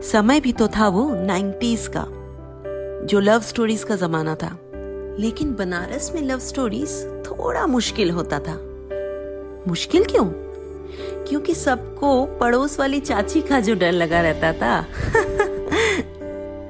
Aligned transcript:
समय 0.08 0.39
भी 0.39 0.53
तो 0.53 0.67
था 0.67 0.88
वो 0.88 1.16
नाइन्टीज 1.16 1.88
का, 1.88 2.06
जो 3.06 3.19
लव 3.19 3.42
स्टोरीज 3.42 3.84
का 3.84 3.95
जमाना 3.95 4.36
था। 4.36 4.59
लेकिन 5.19 5.56
बनारस 5.56 6.12
में 6.16 6.22
लव 6.22 6.39
स्टोरीज 6.39 7.06
थोड़ा 7.06 7.67
मुश्किल 7.67 8.12
होता 8.12 8.39
था। 8.39 8.62
मुश्किल 9.67 10.03
क्यों? 10.03 10.25
क्योंकि 11.25 11.56
सबको 11.56 12.25
पड़ोस 12.25 12.80
वाली 12.80 13.00
चाची 13.00 13.41
का 13.41 13.59
जो 13.59 13.75
डर 13.75 13.91
लगा 13.91 14.22
रहता 14.22 14.53
था। 14.53 14.86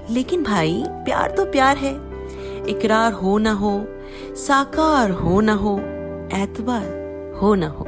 लेकिन 0.09 0.43
भाई 0.43 0.83
प्यार 0.87 1.31
तो 1.31 1.45
प्यार 1.45 1.77
है। 1.77 1.93
इकरार 2.69 3.13
हो 3.13 3.37
ना 3.37 3.51
हो 3.51 3.85
साकार 4.37 5.11
हो 5.11 5.39
ना 5.41 5.53
हो 5.53 5.77
एतबार 6.33 6.85
हो 7.41 7.53
ना 7.55 7.67
हो। 7.67 7.85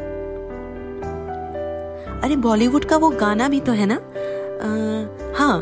अरे 2.23 2.36
बॉलीवुड 2.36 2.86
का 2.86 2.98
वो 2.98 3.09
गाना 3.09 3.48
भी 3.50 3.59
तो 3.59 3.72
है 3.72 3.86
ना? 3.86 3.95
आ, 3.95 5.38
हाँ 5.38 5.59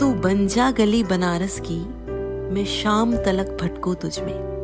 तू 0.00 0.12
बन 0.12 0.46
जा 0.46 0.70
गली 0.70 1.02
बनारस 1.04 1.60
की 1.60 1.78
मैं 2.54 2.64
शाम 2.64 3.16
तलक 3.16 3.56
भटकू 3.62 3.94
तुझ 3.94 4.18
में। 4.20 4.54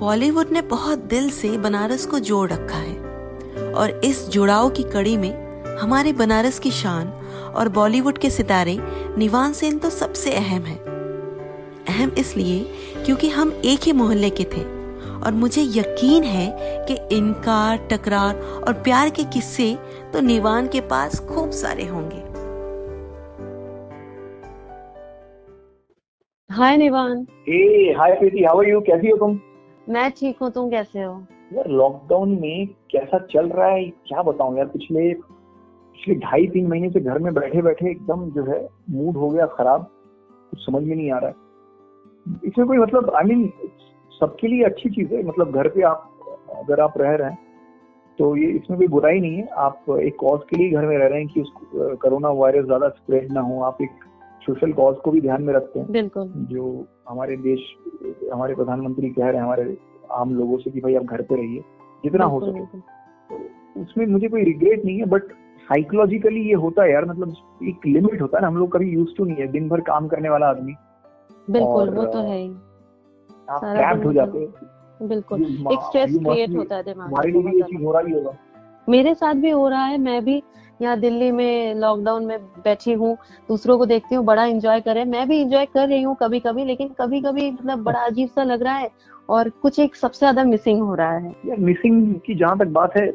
बॉलीवुड 0.00 0.50
ने 0.52 0.62
बहुत 0.62 0.98
दिल 0.98 1.30
से 1.30 1.56
बनारस 1.58 2.06
को 2.06 2.18
जोड़ 2.18 2.50
रखा 2.52 2.78
है। 2.78 3.72
और 3.72 4.00
इस 4.04 4.28
जुड़ाव 4.28 4.68
की 4.70 4.82
कड़ी 4.82 5.16
में 5.16 5.32
हमारे 5.78 6.12
बनारस 6.12 6.58
की 6.58 6.70
शान 6.70 7.12
और 7.52 7.68
बॉलीवुड 7.68 8.18
के 8.18 8.30
सितारे 8.30 8.76
निवान 9.18 9.52
सेन 9.52 9.78
तो 9.78 9.90
सबसे 9.90 10.34
अहम 10.34 10.62
है। 10.62 10.76
अहम 11.88 12.12
इसलिए 12.18 12.64
क्योंकि 13.04 13.28
हम 13.28 13.52
एक 13.64 13.80
ही 13.84 13.92
मोहल्ले 13.92 14.30
के 14.30 14.44
थे 14.44 14.64
और 15.16 15.32
मुझे 15.32 15.62
यकीन 15.62 16.24
है 16.24 16.46
कि 16.86 16.94
इनकार 17.16 17.88
टकरार 17.92 18.36
और 18.36 18.72
प्यार 18.72 19.10
के 19.10 19.24
किस्से 19.24 19.74
तो 20.12 20.20
निवान 20.20 20.68
के 20.68 20.80
पास 20.80 21.20
खूब 21.28 21.50
सारे 21.50 21.84
होंगे। 21.86 22.20
Hi 26.50 26.76
Nivaan. 26.76 27.26
Hey 27.48 27.92
hi 27.92 28.14
Preeti 28.14 28.44
how 28.44 28.58
are 28.58 28.68
you 28.68 28.80
कैसी 28.80 29.10
हो 29.10 29.16
तुम? 29.16 29.38
मैं 29.88 30.10
ठीक 30.10 30.36
हूँ 30.42 30.50
तुम 30.50 30.70
कैसे 30.70 31.02
हो? 31.02 31.12
यार 31.52 31.68
लॉकडाउन 31.68 32.38
में 32.40 32.66
कैसा 32.90 33.18
चल 33.32 33.48
रहा 33.48 33.68
है? 33.68 33.84
क्या 34.06 34.22
बताऊँ 34.22 34.56
यार 34.56 34.66
पिछले 34.66 35.12
पिछले 35.94 36.14
ढाई 36.20 36.46
तीन 36.48 36.66
महीने 36.66 36.90
से 36.90 37.00
घर 37.00 37.18
में 37.18 37.32
बैठे 37.34 37.62
बैठे 37.62 37.90
एकदम 37.90 38.28
जो 38.32 38.44
है 38.44 38.66
मूड 38.90 39.16
हो 39.16 39.28
गया 39.30 39.46
खराब। 39.52 39.86
कुछ 40.52 40.60
समझ 40.60 40.82
में 40.82 40.94
नहीं 40.96 41.10
आ 41.10 41.18
रहा 41.18 41.30
है। 41.30 42.40
इसमें 42.44 42.66
कोई 42.66 42.78
मतलब 42.78 43.10
आई 43.16 43.24
मीन 43.24 43.50
सबके 44.12 44.48
लिए 44.48 44.64
अच्छी 44.64 44.90
चीज़ 44.90 45.14
है। 45.14 45.22
मतलब 45.22 45.52
घर 45.52 45.68
पे 45.68 45.82
आप 45.84 46.08
अगर 46.56 46.80
आप 46.80 46.98
रह 46.98 47.14
रहे 47.14 47.28
हैं 47.28 47.38
तो 48.18 48.34
ये 48.36 48.46
इसमें 48.50 48.78
कोई 48.78 48.86
बुराई 48.88 49.20
नहीं 49.20 49.36
है। 49.36 49.46
आप 49.58 49.84
एक 49.92 50.16
कॉज 50.16 50.40
के 50.50 50.56
लिए 50.56 50.70
घर 50.70 50.86
में 50.86 50.96
रह 50.98 51.06
रहे 51.06 51.18
हैं 51.18 51.28
कि 51.28 51.40
उसको 51.40 51.94
कोरोना 51.96 52.28
वायरस 52.30 52.64
ज़्यादा 52.64 52.88
स्प्रेड 52.90 53.32
ना 53.32 53.40
हो। 53.40 53.60
आप 53.62 53.78
एक 53.82 54.04
सोशल 54.42 54.72
कॉज 54.72 54.96
को 55.04 55.10
भी 55.10 55.20
ध्यान 55.20 55.42
में 55.42 55.52
रखते 55.54 55.80
हैं। 55.80 55.92
बिल्कुल। 55.92 56.28
जो 56.50 56.86
हमारे 57.08 57.36
देश 57.38 57.60
हमारे 58.32 58.54
प्रधानमंत्री 58.54 59.10
कह 59.10 59.26
रहे 59.26 59.36
हैं 59.36 59.42
हमारे 59.42 59.76
आम 60.12 60.34
लोगों 60.34 60.58
से 60.58 60.70
कि 60.70 60.80
भाई 60.80 60.94
आप 60.94 61.04
घर 61.04 61.22
पे 61.22 61.34
रहिए 61.34 61.60
जितना 62.04 62.24
हो 62.26 62.40
सके। 62.40 62.64
तो 62.70 63.80
उसमें 63.82 64.06
मुझे 64.06 64.28
कोई 64.28 64.42
रिग्रेट 64.44 64.84
नहीं 64.84 64.98
है 64.98 65.06
बट 65.06 65.32
साइकोलॉजिकली 65.68 66.40
ये 66.42 66.54
होता 66.56 66.82
है 66.82 66.92
यार 66.92 67.04
मतलब 67.04 67.34
एक 67.62 67.86
लिमिट 67.86 68.20
होता 68.22 68.36
है 68.36 68.42
ना 68.42 68.48
हम 68.48 68.56
लोग 68.56 68.72
कभी 68.72 68.90
यूज़ 68.90 69.16
टू 69.16 69.24
नहीं 69.24 69.36
है 69.36 69.46
दिन 69.52 69.68
भर 69.68 69.80
काम 69.82 70.08
करने 70.08 70.28
वाला 70.28 70.46
आदमी। 70.48 70.74
बिल्कुल 71.48 71.90
वो 71.90 72.04
तो 72.06 72.22
है 72.22 72.42
आप 73.48 73.64
ट्रैप्ड 73.66 74.04
हो 74.04 74.12
जाते 74.12 74.38
मतलब 74.38 74.70
हैं। 75.00 75.08
बिल्कुल 75.08 75.42
एक 75.42 75.78
स्ट्रेस 75.82 76.16
क्रिएट 76.16 76.56
होता 76.56 76.76
है 76.76 76.82
दिमाग 76.82 77.06
हमारे 77.06 77.30
लिए 77.32 77.52
ये 77.52 77.62
चीज़ 77.62 77.82
हो 77.84 77.92
रहा 77.92 78.02
ही 78.02 78.12
होगा। 78.12 78.36
मेरे 78.88 79.14
साथ 79.14 79.34
भी 79.36 79.50
हो 79.50 79.68
रहा 79.68 79.84
है 79.84 79.98
मैं 80.00 80.24
भी 80.24 80.42
यहाँ 80.80 80.98
दिल्ली 81.00 81.30
में 81.32 81.74
लॉकडाउन 81.74 82.24
में 82.26 82.38
बैठी 82.64 82.92
हूँ 82.92 83.16
दूसरों 83.48 83.78
को 83.78 83.86
देखती 83.86 84.14
हूँ 84.14 84.24
बड़ा 84.24 84.44
इंजॉय 84.46 84.80
कर 84.80 84.94
रहे 84.94 85.02
हैं। 85.04 85.10
मैं 85.10 85.26
भी 85.28 85.40
इंजॉय 85.40 85.66
कर 85.66 85.88
रही 85.88 86.02
हूँ 86.02 86.16
कभी 86.20 86.40
कभी 86.40 86.64
लेकिन 86.64 86.88
कभी 87.00 87.20
कभी 87.20 87.50
मतलब 87.50 87.82
बड़ा 87.84 88.00
अजीब 88.00 88.28
सा 88.28 88.42
लग 88.44 88.62
रहा 88.62 88.74
है 88.74 88.88
और 89.28 89.48
कुछ 89.62 89.78
एक 89.80 89.96
सबसे 89.96 90.18
ज़्यादा 90.18 90.44
मिसिंग 90.44 90.80
हो 90.80 90.94
रहा 90.94 91.16
है। 91.16 91.34
यार 91.46 91.58
मिसिंग 91.60 92.14
की 92.26 92.34
जहाँ 92.34 92.58
तक 92.58 92.72
बात 92.72 92.96
है 92.96 93.06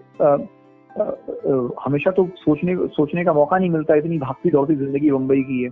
हमेशा 1.79 2.11
तो 2.11 2.27
सोचने 2.35 2.75
सोचने 2.91 3.23
का 3.25 3.33
मौका 3.33 3.57
नहीं 3.57 3.69
मिलता 3.69 3.95
इतनी 3.95 4.17
भागती 4.17 4.49
दौड़ती 4.49 4.75
ज़िंदगी 4.75 5.11
मुंबई 5.11 5.41
की 5.41 5.63
है 5.63 5.69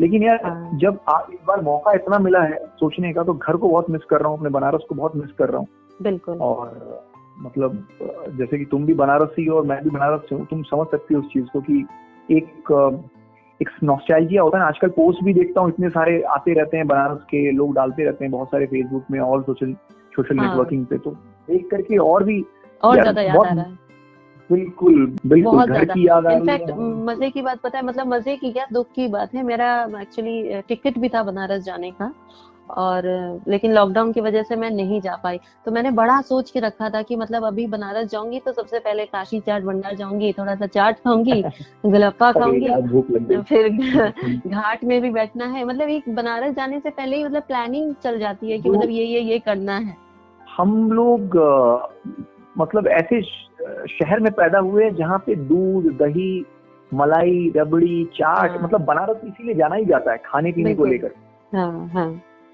लेकिन 0.00 0.22
यार 0.22 0.40
हाँ। 0.44 0.78
जब 0.78 0.98
आ, 1.08 1.18
इस 1.32 1.38
बार 1.46 1.60
मौका 1.60 1.92
इतना 1.92 2.18
मिला 2.18 2.42
है 2.42 2.58
सोचने 2.80 3.12
का 3.12 3.22
तो 3.22 3.34
घर 3.34 3.56
को 3.56 3.68
बहुत 3.68 3.90
मिस 3.90 4.04
कर 4.10 4.20
रहा 4.20 4.28
हूँ 4.28 4.38
अपने 4.38 4.50
बनारस 4.50 4.84
को 4.88 4.94
बहुत 4.94 5.16
मिस 5.16 5.32
कर 5.32 5.48
रहा 5.48 5.58
हूँ 5.58 5.66
बिल्कुल 6.02 6.38
और 6.38 7.04
मतलब 7.38 7.86
जैसे 8.38 8.58
कि 8.58 8.64
तुम 8.64 8.86
भी 8.86 8.94
बनारसी 8.94 9.44
हो 9.44 9.56
और 9.56 9.66
मैं 9.66 9.82
भी 9.84 9.90
बनारस 9.90 10.20
से 10.28 10.34
हूँ 10.34 10.46
तुम 10.46 10.62
समझ 10.62 10.86
सकती 10.86 11.14
हो 11.14 11.20
उस 11.20 11.32
चीज़ 11.32 11.44
को 11.44 11.60
कि 11.60 11.84
एक 12.28 12.72
एक 13.60 13.68
नॉस्टैल्जिया 13.84 14.42
होता 14.42 14.56
है 14.56 14.62
ना 14.62 14.68
आजकल 14.68 14.88
पोस्ट 14.88 15.24
भी 15.24 15.34
देखता 15.34 15.60
हूँ 15.60 15.68
इतने 15.68 15.88
सारे 15.88 16.20
आते 16.30 16.52
रहते 16.52 16.76
हैं 16.76 16.86
बनारस 16.86 17.22
के 17.22 17.50
लोग 17.50 17.74
डालते 17.74 18.04
रहते 18.04 18.24
हैं 18.24 18.32
बहुत 18.32 18.48
सारे 18.48 18.66
फेसबुक 18.66 19.04
में 19.10 19.20
और 19.20 19.42
सोशल 19.42 19.72
सोशल 20.12 20.38
हाँ। 20.38 20.48
नेटवर्किंग 20.48 20.86
पे 20.86 20.98
तो 20.98 21.10
देख 21.48 21.68
करके 21.70 21.98
और 21.98 22.24
भी 22.24 22.44
और 22.82 23.00
ज़्यादा 23.02 23.22
याद 23.22 23.36
आ 23.36 23.42
रहा 23.42 23.64
है 23.64 23.78
बिल्कुल 24.50 25.06
बिल्कुल 25.26 25.42
बहुत 25.44 25.68
घर 25.68 25.74
ज़्यादा। 25.74 25.94
की 25.94 26.06
याद 26.06 26.26
आ 26.26 26.30
रही 26.30 26.38
इनफैक्ट 26.38 26.70
मज़े 27.06 27.30
की 27.30 27.42
बात 27.42 27.60
पता 27.60 27.78
है 27.78 27.84
मतलब 27.84 28.06
मज़े 28.06 28.36
की 28.36 28.52
क्या 28.52 28.66
दुख 28.72 28.86
की 28.94 29.08
बात 29.08 29.34
है। 29.34 29.42
मेरा 29.42 29.72
एक्चुअली 30.00 30.60
टिकट 30.68 30.98
भी 30.98 31.08
था 31.08 31.22
बनारस 31.22 31.62
जाने 31.64 31.90
का 31.90 32.12
और 32.76 33.02
लेकिन 33.48 33.72
लॉकडाउन 33.74 34.12
की 34.12 34.20
वजह 34.20 34.42
से 34.42 34.56
मैं 34.56 34.70
नहीं 34.70 35.00
जा 35.00 35.14
पाई। 35.22 35.38
तो 35.66 35.70
मैंने 35.72 35.90
बड़ा 35.90 36.20
सोच 36.20 36.50
के 36.50 36.60
रखा 36.60 36.88
था 36.90 37.02
कि 37.02 37.16
मतलब 37.16 37.44
अभी 37.44 37.66
बनारस 37.66 38.08
जाऊँगी 38.10 38.38
तो 38.40 38.52
सबसे 38.52 38.78
पहले 38.78 39.04
काशी 39.06 39.40
चाट 39.40 39.62
भंडार 39.62 39.96
जाऊँगी 39.96 40.32
थोड़ा 40.32 40.54
सा 40.54 40.66
चाट 40.68 40.98
खाऊँगी 40.98 41.42
गुलप्पा 41.86 42.30
खाऊँगी 42.32 43.40
फिर 43.42 43.68
घाट 44.48 44.84
में 44.84 45.00
भी 45.02 45.10
बैठना 45.10 45.46
है। 45.46 45.64
मतलब 45.64 45.88
एक 45.88 46.08
बनारस 46.14 46.54
जाने 46.56 46.80
से 46.80 46.90
पहले 46.90 47.16
ही 47.16 47.24
मतलब 47.24 47.42
प्लानिंग 47.42 47.94
चल 48.04 48.18
जाती 48.18 48.50
है 48.50 48.58
कि 48.58 48.70
मतलब 48.70 48.90
ये 48.90 49.04
ये 49.04 49.20
ये 49.22 49.38
करना 49.38 49.76
है। 49.78 49.96
हम 50.48 50.90
लोग 50.92 51.36
मतलब 52.56 52.86
ऐसे 52.88 53.20
शहर 53.88 54.20
में 54.20 54.32
पैदा 54.32 54.58
हुए 54.60 54.84
हैं 54.84 54.94
जहाँ 54.96 55.18
पे 55.18 55.34
दूध 55.34 55.86
दही 55.98 56.44
मलाई 56.92 57.52
रबड़ी 57.56 58.04
चाट 58.14 58.50
हाँ। 58.50 58.62
मतलब 58.62 58.84
बनारस 58.84 59.20
इसीलिए 59.24 59.54
जाना 59.54 59.74
ही 59.74 59.84
जाता 59.84 60.12
है 60.12 60.18
खाने 60.26 60.52
पीने 60.52 60.74
को 60.74 60.84
लेकर। 60.84 61.10
हाँ 61.52 61.88
हाँ 61.88 62.10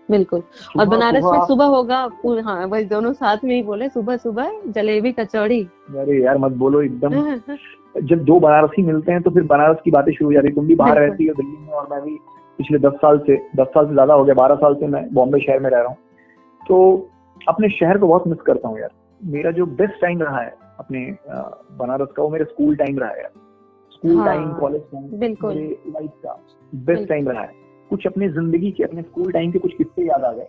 बिल्कुल। 0.09 0.43
और 0.79 0.87
बनारस 0.87 1.25
में 1.25 1.47
सुबह 1.47 1.65
होगा 1.67 1.99
हाँ 2.45 2.67
वही 2.67 2.85
दोनों 2.87 3.12
साथ 3.15 3.45
में 3.45 3.55
ही 3.55 3.62
बोले 3.62 3.89
सुबह 3.89 4.17
सुबह 4.17 4.61
जलेबी 4.69 5.12
कचौड़ी। 5.12 5.62
अरे 5.97 6.23
यार 6.23 6.39
मत 6.39 6.53
बोलो 6.59 6.83
एकदम। 6.83 7.41
जब 8.03 8.25
दो 8.25 8.39
बनारसी 8.41 8.83
मिलते 8.83 9.12
हैं 9.12 9.23
तो 9.23 9.31
फिर 9.31 9.43
बनारस 9.45 9.77
की 9.85 9.91
बातें 9.91 10.12
शुरू 10.12 10.29
हो 10.29 10.33
जाती 10.33 10.49
है। 10.49 10.55
तुम 10.55 10.67
भी 10.67 10.75
बाहर 10.75 10.99
रहती 11.00 11.27
हो 11.27 11.35
दिल्ली 11.35 11.56
में 11.59 11.73
और 11.73 11.89
मैं 11.91 12.00
भी 12.03 12.17
पिछले 12.59 12.79
दस 12.79 12.95
साल 12.97 13.19
से 13.19 13.37
दस 13.56 13.67
साल 13.67 13.87
से 13.87 13.93
ज़्यादा 13.93 14.15
हो 14.15 14.25
गया 14.25 14.35
बारह 14.35 14.55
साल 14.55 14.75
से 14.75 14.87
मैं 14.87 15.05
बॉम्बे 15.15 15.41
शहर 15.41 15.61
में 15.61 15.71
रह 15.71 15.79
रहा 15.79 15.89
हूँ। 15.89 15.97
तो 16.61 17.09
अपने 17.49 17.69
शहर 17.71 17.99
को 17.99 18.09
बहुत 18.09 18.27
मिस 18.27 18.41
करता 18.47 18.69
हूँ 18.69 18.79
यार। 18.81 18.91
मेरा 19.20 19.50
जो 19.50 19.67
बेस्ट 19.67 20.00
टाइम 20.00 20.23
रहा 20.23 20.41
है 20.41 20.55
अपने 20.79 21.00
बनारस 21.79 22.09
का 22.17 22.23
वो 22.23 22.29
मेरा 22.31 22.44
स्कूल 22.44 22.76
टाइम 22.76 22.99
रहा 22.99 23.11
है। 23.11 23.29
School 23.93 24.25
time 24.25 24.53
college 24.55 24.82
time 24.93 25.06
life 25.94 26.11
का 26.25 26.38
बेस्ट 26.73 27.09
टाइम 27.09 27.29
रहा 27.29 27.43
है। 27.43 27.53
कुछ 27.91 28.06
अपने 28.06 28.29
ज़िंदगी 28.29 28.70
के 28.70 28.85
अपने 28.85 29.03
स्कूल 29.03 29.32
टाइम 29.32 29.53
के 29.53 29.59
कुछ 29.59 29.75
किस्से 29.76 30.06
याद 30.06 30.25
आ 30.25 30.32
गए। 30.32 30.49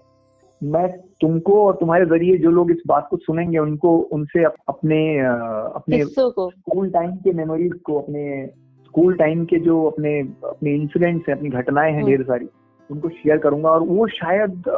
मैं 0.62 0.88
तुमको 1.21 1.54
और 1.66 1.75
तुम्हारे 1.75 2.06
ज़रिए 2.06 2.38
जो 2.38 2.51
लोग 2.51 2.71
इस 2.71 2.81
बात 2.88 3.07
को 3.10 3.18
सुनेंगे 3.18 3.57
उनको 3.57 3.98
उनसे 4.13 4.44
अप, 4.44 4.56
अपने 4.69 5.19
अपने 5.19 6.04
स्कूल 6.06 6.89
टाइम 6.89 7.12
के 7.15 7.33
मेमोरीज 7.33 7.74
को 7.86 8.00
अपने 8.00 8.45
स्कूल 8.86 9.15
टाइम 9.15 9.45
के 9.45 9.60
जो 9.60 9.83
अपने 9.86 10.19
अपने 10.45 10.74
इंसिडेंट्स 10.75 11.30
हैं 11.30 11.36
अपनी 11.36 11.50
घटनाएँ 11.50 11.92
हैं 11.92 12.01
हम्म। 12.01 12.10
ढेर 12.10 12.24
सारी 12.24 12.48
उनको 12.89 13.10
शेयर 13.10 13.38
करूँगा। 13.38 13.69
और 13.69 13.83
वो 13.88 14.07
शायद 14.07 14.69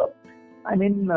आई 0.68 0.76
मीन 0.78 1.08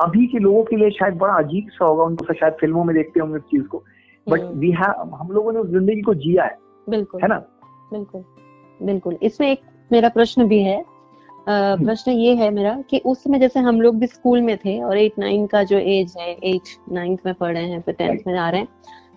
अभी 0.00 0.26
के 0.26 0.38
लोगों 0.38 0.62
के 0.64 0.76
लिए 0.76 0.90
शायद 0.90 1.14
बड़ा 1.14 1.34
अजीब 1.34 1.68
सा 1.70 1.84
होगा 1.84 2.04
उनको 2.04 2.34
शायद 2.34 2.54
फ़िल्मों 2.60 2.84
में 2.84 2.94
देखते 2.96 3.20
होंगे 3.20 3.36
इस 3.36 3.42
चीज़ 3.42 3.62
को। 3.62 3.82
बट 4.26 4.40
वी 4.54 4.70
हैव 4.70 5.14
हम 5.14 5.30
लोगों 5.30 5.52
ने 5.52 5.58
उस 5.58 5.68
ज़िंदगी 5.68 6.00
को 6.00 6.14
जिया 6.14 6.44
है। 6.44 6.56
बिल्कुल। 6.88 7.22
है 7.22 7.28
ना? 7.28 7.38
बिल्कुल। 7.92 8.24
बिल्कुल। 8.80 9.18
इसमें 9.22 9.50
एक 9.50 9.60
मेरा 9.90 10.08
प्रश्न 10.08 10.44
भी 10.48 10.62
है। 10.62 10.84
हम्म। 11.48 11.84
प्रश्न 11.84 12.12
ये 12.12 12.34
है 12.34 12.50
मेरा 12.50 12.74
कि 12.90 12.98
उस 13.06 13.22
समय 13.24 13.38
जैसे 13.38 13.60
हम 13.60 13.80
लोग 13.80 13.98
भी 13.98 14.06
स्कूल 14.06 14.40
में 14.40 14.56
थे 14.56 14.82
और 14.82 14.98
एट 14.98 15.18
नाइन 15.18 15.46
का 15.46 15.62
जो 15.62 15.78
एज 15.78 16.14
है 16.18 16.30
एट 16.44 16.76
नाइन्थ 16.92 17.20
में 17.26 17.34
पढ़ 17.34 17.52
रहे 17.52 17.68
हैं 17.68 17.80
फिर 17.80 17.94
टेंथ 17.94 18.18
में 18.26 18.38
आ 18.38 18.48
रहे 18.50 18.60
हैं 18.60 18.68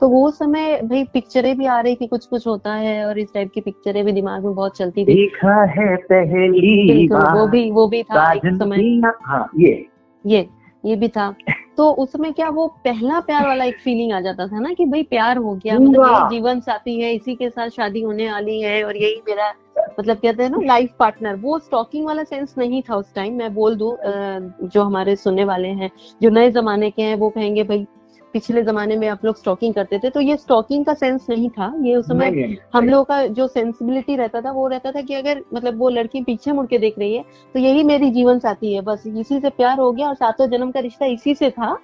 तो 0.02 0.08
वो 0.10 0.30
समय 0.32 0.80
भाई 0.82 1.04
पिक्चरें 1.04 1.58
भी 1.58 1.66
आ 1.66 1.80
रही 1.80 1.96
थी 1.96 2.08
कुछ 2.08 2.26
कुछ 2.26 2.48
होता 2.48 2.74
है 2.74 3.06
और 3.06 3.20
इस 3.20 3.34
टाइप 3.34 3.52
की 3.54 3.62
पिक्चरें 3.62 4.04
भी 4.06 4.12
दिमाग 4.12 4.46
में 4.46 4.54
बहुत 4.56 4.78
चलती 4.78 5.06
थी। 5.06 5.14
देखा 5.14 5.62
है 5.72 5.96
पहली 5.96 6.88
बिल्कुल 6.88 7.40
वो 7.40 7.48
भी 7.48 7.70
वो 7.72 7.88
भी 7.88 8.02
था 8.04 8.32
एक 8.34 8.42
समय। 8.46 9.02
हाँ 9.22 9.50
ये। 9.60 9.86
ये। 10.26 10.48
ये 10.84 10.96
भी 10.96 11.08
था। 11.08 11.34
तो 11.78 11.90
उसमें 11.94 12.32
क्या 12.34 12.50
वो 12.50 12.66
पहला 12.86 13.20
प्यार 13.20 13.48
वाला 13.48 13.66
एक 13.66 13.78
फीलिंग 13.80 14.12
आ 14.14 14.20
जाता 14.22 14.48
था 14.48 14.60
ना 14.60 14.74
कि 14.74 14.86
भाई 14.86 15.04
प्यार 15.04 15.38
हो 15.38 15.54
गया 15.56 15.78
मतलब 15.80 16.30
जीवन 16.30 16.60
साथी 16.60 17.00
है 17.02 17.14
इसी 17.14 17.36
के 17.36 17.50
साथ 17.50 17.70
शादी 17.70 18.02
होने 18.02 18.32
वाली 18.32 18.60
है 18.62 18.84
और 18.84 18.98
यही 18.98 19.22
मेरा 19.28 19.54
मतलब 20.00 20.18
कहते 20.18 20.44
हैं 20.44 20.50
ना 20.50 20.58
लाइफ 20.64 20.94
पार्टनर 21.00 21.36
वो 21.36 21.60
स्टॉकिंग 21.60 22.06
वाला 22.06 22.24
सेंस 22.24 22.56
नहीं 22.58 22.82
था 22.82 22.96
उस 22.96 23.14
टाइम 23.14 23.34
मैं 23.34 23.54
बोल 23.54 23.76
दू 23.76 23.98
जो 24.04 24.84
हमारे 24.84 25.16
सुनने 25.16 25.44
वाले 25.44 25.68
हैं 25.68 25.92
जो 26.22 26.30
नए 26.30 26.52
जमाने 26.52 26.90
के 26.92 27.02
हैं 27.02 27.16
वो 27.16 27.30
कहेंगे 27.30 27.64
भाई 27.64 27.86
पिछले 28.34 28.62
जमाने 28.62 28.96
में 28.96 29.08
आप 29.08 29.26
लोग 29.26 29.38
स्टॉकिंग 29.38 29.74
करते 29.74 30.00
थे 30.00 30.10
तो 30.10 30.22
ये 30.22 30.36
स्टॉकिंग 30.38 30.86
का 30.86 30.94
सेंस 30.94 31.26
नहीं 31.30 31.50
था। 31.50 31.74
ये 31.82 31.96
उस 31.96 32.08
समय 32.08 32.32
नहीं, 32.32 32.42
नहीं, 32.42 32.58
हम 32.74 32.90
लोगों 32.90 33.04
का 33.04 33.26
जो 33.28 33.48
सेंसिबिलिटी 33.48 34.16
रहता 34.16 34.42
था 34.42 34.52
वो 34.52 34.68
रहता 34.68 34.92
था 34.92 35.02
कि 35.02 35.14
अगर 35.14 35.42
मतलब 35.54 35.78
वो 35.80 35.90
लड़की 35.90 36.22
पीछे 36.24 36.52
मुड़ 36.52 36.66
के 36.66 36.78
देख 36.78 37.00
रही 37.00 37.16
है 37.16 37.24
तो 37.54 37.60
यही 37.60 37.84
मेरी 37.84 38.10
जीवन 38.12 38.40
साथी 38.40 38.74
है। 38.74 38.82
बस 38.82 39.04
इसी 39.08 39.40
से 39.40 39.50
प्यार 39.50 39.80
हो 39.80 39.92
गया 39.92 40.08
और 40.08 40.16
सातवें 40.16 40.50
जन्म 40.50 40.72
का 40.72 40.80
रिश्ता 40.80 41.06
इसी 41.08 41.36
से 41.36 41.50
था। 41.50 41.78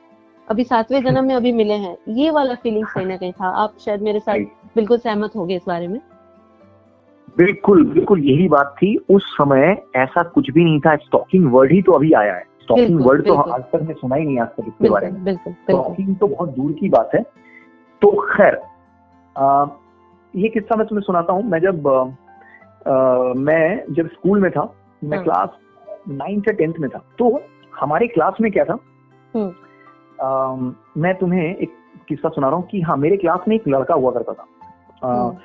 अभी 0.47 0.63
सातवें 0.63 1.01
जन्म 1.03 1.25
में 1.25 1.35
अभी 1.35 1.51
मिले 1.51 1.73
हैं। 1.75 1.97
ये 2.09 2.29
वाला 2.29 2.55
फीलिंग 2.55 2.85
कहीं 2.85 3.05
ना 3.05 3.17
कहीं 3.17 3.31
था। 3.31 3.49
आप 3.63 3.73
शायद 3.79 4.01
मेरे 4.01 4.19
साथ 4.19 4.39
बिल्कुल 4.75 4.97
सहमत 4.97 5.35
हो 5.35 5.45
गए 5.45 5.55
इस 5.55 5.63
बारे 5.67 5.87
में। 5.87 5.99
बिल्कुल 7.37 7.83
बिल्कुल 7.85 8.23
यही 8.23 8.47
बात 8.49 8.73
थी। 8.77 8.95
उस 9.09 9.23
समय 9.33 9.75
ऐसा 9.95 10.23
कुछ 10.25 10.51
भी 10.51 10.63
नहीं 10.63 10.79
था। 10.79 10.95
स्टॉकिंग 10.97 11.51
वर्ड 11.51 11.71
ही 11.71 11.81
तो 11.81 11.91
अभी 11.91 12.11
आया 12.13 12.33
है। 12.33 12.43
स्टॉकिंग 12.67 12.99
वर्ड 13.01 13.25
तो 13.27 13.33
आज 13.33 13.61
तक 13.63 13.81
मैं 13.81 13.93
सुना 13.93 14.15
ही 14.15 14.25
नहीं 14.25 14.39
आज 14.39 14.47
तक 14.47 14.63
इसके 14.67 14.89
बारे 14.89 15.09
में। 15.11 15.35
स्टॉकिंग 15.35 16.15
तो 16.17 16.27
बहुत 16.27 16.49
दूर 16.49 16.71
की 16.71 16.89
बात 16.89 17.09
है। 17.15 17.21
तो 18.01 18.09
खैर 18.33 18.59
ये 20.33 20.49
किस्सा 20.49 20.75
मैं 20.75 20.87
तुम्हें 20.87 21.03
सुनाता 21.03 21.33
हूँ। 21.33 21.43
मैं 21.43 21.59
जब 21.59 21.87
अ, 21.87 23.33
मैं 23.37 23.93
जब 23.93 24.07
स्कूल 24.07 24.41
में 24.41 24.49
था 24.51 24.61
मैं 25.03 25.17
हाँ। 25.17 25.23
क्लास 25.23 25.49
नाइन्थ 26.09 26.47
या 26.47 26.53
टेंथ 26.53 26.73
में 26.79 26.89
था 26.89 26.99
तो 27.19 27.41
हमारे 27.79 28.07
क्लास 28.07 28.33
में 28.41 28.51
क्या 28.51 28.63
था? 28.65 28.77
हम्म। 29.33 29.49
अ, 30.19 30.27
मैं 30.97 31.13
तुम्हें 31.15 31.55
एक 31.55 31.73
किस्सा 32.07 32.29
सुना 32.29 32.47
रहा 32.47 32.57
हूँ 32.57 32.67
कि 32.67 32.81
हाँ 32.81 32.97
मेरे 32.97 33.17
क्लास 33.17 33.39
में 33.47 33.55
एक 33.55 33.67
लड़का 33.67 33.93
हुआ 33.93 34.11
करता 34.11 34.33
था। 34.33 34.45
अ, 35.03 35.07
हम्म, 35.07 35.37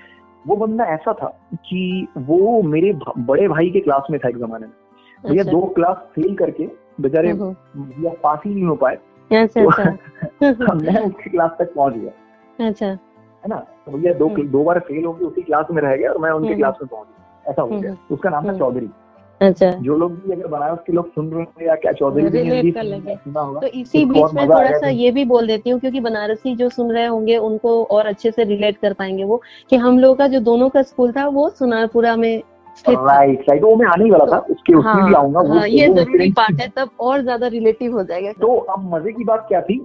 वो 0.46 0.56
बंदा 0.56 0.84
ऐसा 0.84 1.12
था 1.12 1.28
कि 1.54 2.06
वो 2.18 2.62
मेरे 2.62 2.92
बड़े 3.18 3.48
भाई 3.48 3.70
के 3.70 3.80
क्लास 3.80 4.06
में 4.10 4.18
था 4.20 4.28
एक 4.28 4.38
जमाने 4.38 4.66
में। 4.66 4.72
भैया 5.26 5.42
अच्छा, 5.42 5.52
दो 5.52 5.66
क्लास 5.66 5.96
फेल 6.14 6.34
करके 6.36 6.81
बेचारे 7.00 7.30
हम्म, 7.30 7.54
भैया 7.82 8.12
पास 8.22 8.40
ही 8.46 8.54
नहीं 8.54 8.64
हो 8.64 8.74
पाए 8.74 8.98
अच्छा 9.30 9.62
तो 9.64 9.68
अच्छा। 9.68 10.74
मैं 10.74 11.06
उसकी 11.06 11.30
क्लास 11.30 11.50
तक 11.58 11.74
पहुँच 11.74 11.94
गया। 11.94 12.68
अच्छा। 12.68 12.86
है 12.86 13.48
ना? 13.48 13.56
तो 13.56 13.92
भैया 13.92 14.12
दो 14.14 14.28
हम्म। 14.28 14.48
दो 14.48 14.64
बार 14.64 14.78
फेल 14.78 15.04
हो 15.04 15.12
गए 15.12 15.24
उसी 15.24 15.42
क्लास 15.42 15.66
में 15.70 15.82
रह 15.82 15.96
गया 15.96 16.10
और 16.10 16.18
मैं 16.18 16.30
उनके 16.30 16.48
हम्म। 16.48 16.58
क्लास 16.58 16.74
में 16.82 16.88
पहुँच 16.88 17.06
गया। 17.06 17.50
ऐसा 17.50 17.62
हो 17.62 17.68
गया। 17.68 17.90
हम्म। 17.90 18.14
उसका 18.14 18.30
नाम 18.30 18.44
था 18.44 18.48
हम्म। 18.48 18.58
चौधरी। 18.58 18.88
अच्छा। 19.40 19.70
जो 19.70 19.96
लोग 19.96 20.12
भी 20.12 20.32
अगर 20.32 20.46
बनारस 20.46 20.78
के 20.86 20.92
लोग 20.92 21.08
सुन 21.08 21.30
रहे 21.30 21.42
हैं 21.42 21.66
या 21.66 21.74
क्या 21.74 21.92
चौधरी 21.92 22.22
होगा 23.36 23.60
तो 23.60 23.66
इसी 23.66 24.04
बीच 24.04 24.34
में 24.34 24.48
थोड़ा 24.48 24.78
सा 24.78 24.88
ये 24.88 25.10
भी 25.10 25.24
बोल 25.24 25.46
देती 25.46 25.70
हूँ 25.70 25.80
क्योंकि 25.80 26.00
बनारसी 26.00 26.54
जो 26.56 26.68
सुन 26.68 26.92
रहे 26.92 27.06
होंगे 27.06 27.36
उनको 27.36 27.84
और 27.84 28.06
अच्छे 28.06 28.30
से 28.30 28.44
रिलेट 28.44 28.76
कर 28.76 28.92
पाएँगे 28.92 29.24
वो 29.24 29.42
कि 29.70 29.76
हम 29.76 29.98
लोग 29.98 30.18
का 30.18 30.26
जो 30.26 30.40
दोनों 30.40 30.68
का 30.68 30.82
स्कूल 30.82 31.12
था 31.12 31.26
वो 31.28 31.48
सुनारपुरा 31.48 32.16
में 32.16 32.42
राइट 32.88 33.44
राइट 33.48 33.62
वो 33.62 33.74
मैं 33.76 33.86
आने 33.86 34.04
ही 34.04 34.10
वाला 34.10 34.24
था 34.32 34.38
उसके 34.50 34.74
उसमें 34.74 35.04
भी 35.04 35.14
आऊँगा 35.14 35.40
वो 35.40 35.54
हाँ, 35.54 35.68
ये 35.68 35.88
ज़रूरी 35.88 36.30
पार्ट 36.32 36.60
है 36.60 36.68
तब 36.68 36.90
और 37.00 37.22
ज़्यादा 37.22 37.46
रिलेटिव 37.46 37.92
हो 37.92 38.02
जाएगा। 38.02 38.32
तो 38.32 38.56
अब 38.56 38.94
मज़े 38.94 39.12
की 39.12 39.24
बात 39.24 39.44
क्या 39.48 39.60
थी 39.60 39.78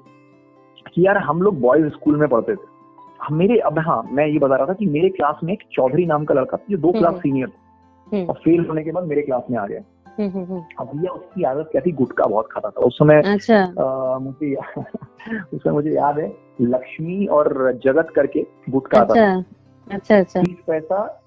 कि 0.95 1.05
यार 1.07 1.17
हम 1.17 1.41
लोग 1.41 1.59
बॉयज़ 1.61 1.87
स्कूल 1.87 2.17
में 2.17 2.27
पढ़ते 2.29 2.55
थे। 2.55 2.75
हम 3.23 3.35
मेरे 3.35 3.57
अब 3.59 3.79
हाँ 3.79 4.01
मैं 4.11 4.27
ये 4.27 4.39
बता 4.39 4.55
रहा 4.55 4.65
था 4.65 4.73
कि 4.73 4.85
मेरे 4.85 5.09
क्लास 5.09 5.39
में 5.43 5.53
एक 5.53 5.63
चौधरी 5.71 6.05
नाम 6.05 6.25
का 6.25 6.35
लड़का 6.35 6.57
था 6.57 6.65
जो 6.71 6.77
दो 6.77 6.91
क्लास 6.91 7.11
हम्म। 7.11 7.19
सीनियर 7.19 7.47
था। 7.47 8.17
हम्म, 8.17 8.25
और 8.25 8.35
फेल 8.35 8.65
होने 8.65 8.83
के 8.83 8.91
बाद 8.91 9.03
मेरे 9.03 9.21
क्लास 9.21 9.43
में 9.51 9.57
आ 9.57 9.65
गया। 9.67 9.81
हम्म। 10.19 10.61
अब 10.79 10.89
भैया 10.95 11.11
उसकी 11.11 11.43
आदत 11.43 11.69
क्या 11.71 11.81
थी? 11.81 11.91
गुटखा 11.91 12.25
बहुत 12.25 12.47
खाता 12.51 12.69
था। 12.69 12.81
उस 12.81 12.97
समय 12.97 13.21
अच्छा। 13.21 14.17
मुझे 14.19 14.55
उस 15.53 15.63
समय 15.63 15.73
मुझे 15.73 15.91
याद 15.91 16.19
है 16.19 16.35
लक्ष्मी 16.61 17.25
और 17.25 17.79
जगत 17.83 18.11
करके 18.15 18.45
गुटखा 18.69 19.01
आता 19.01 19.15
था। 19.15 19.43
अच्छा 19.91 20.17
अच्छा। 20.17 20.39
अच्छा 20.39 20.53
पैसा 20.67 21.23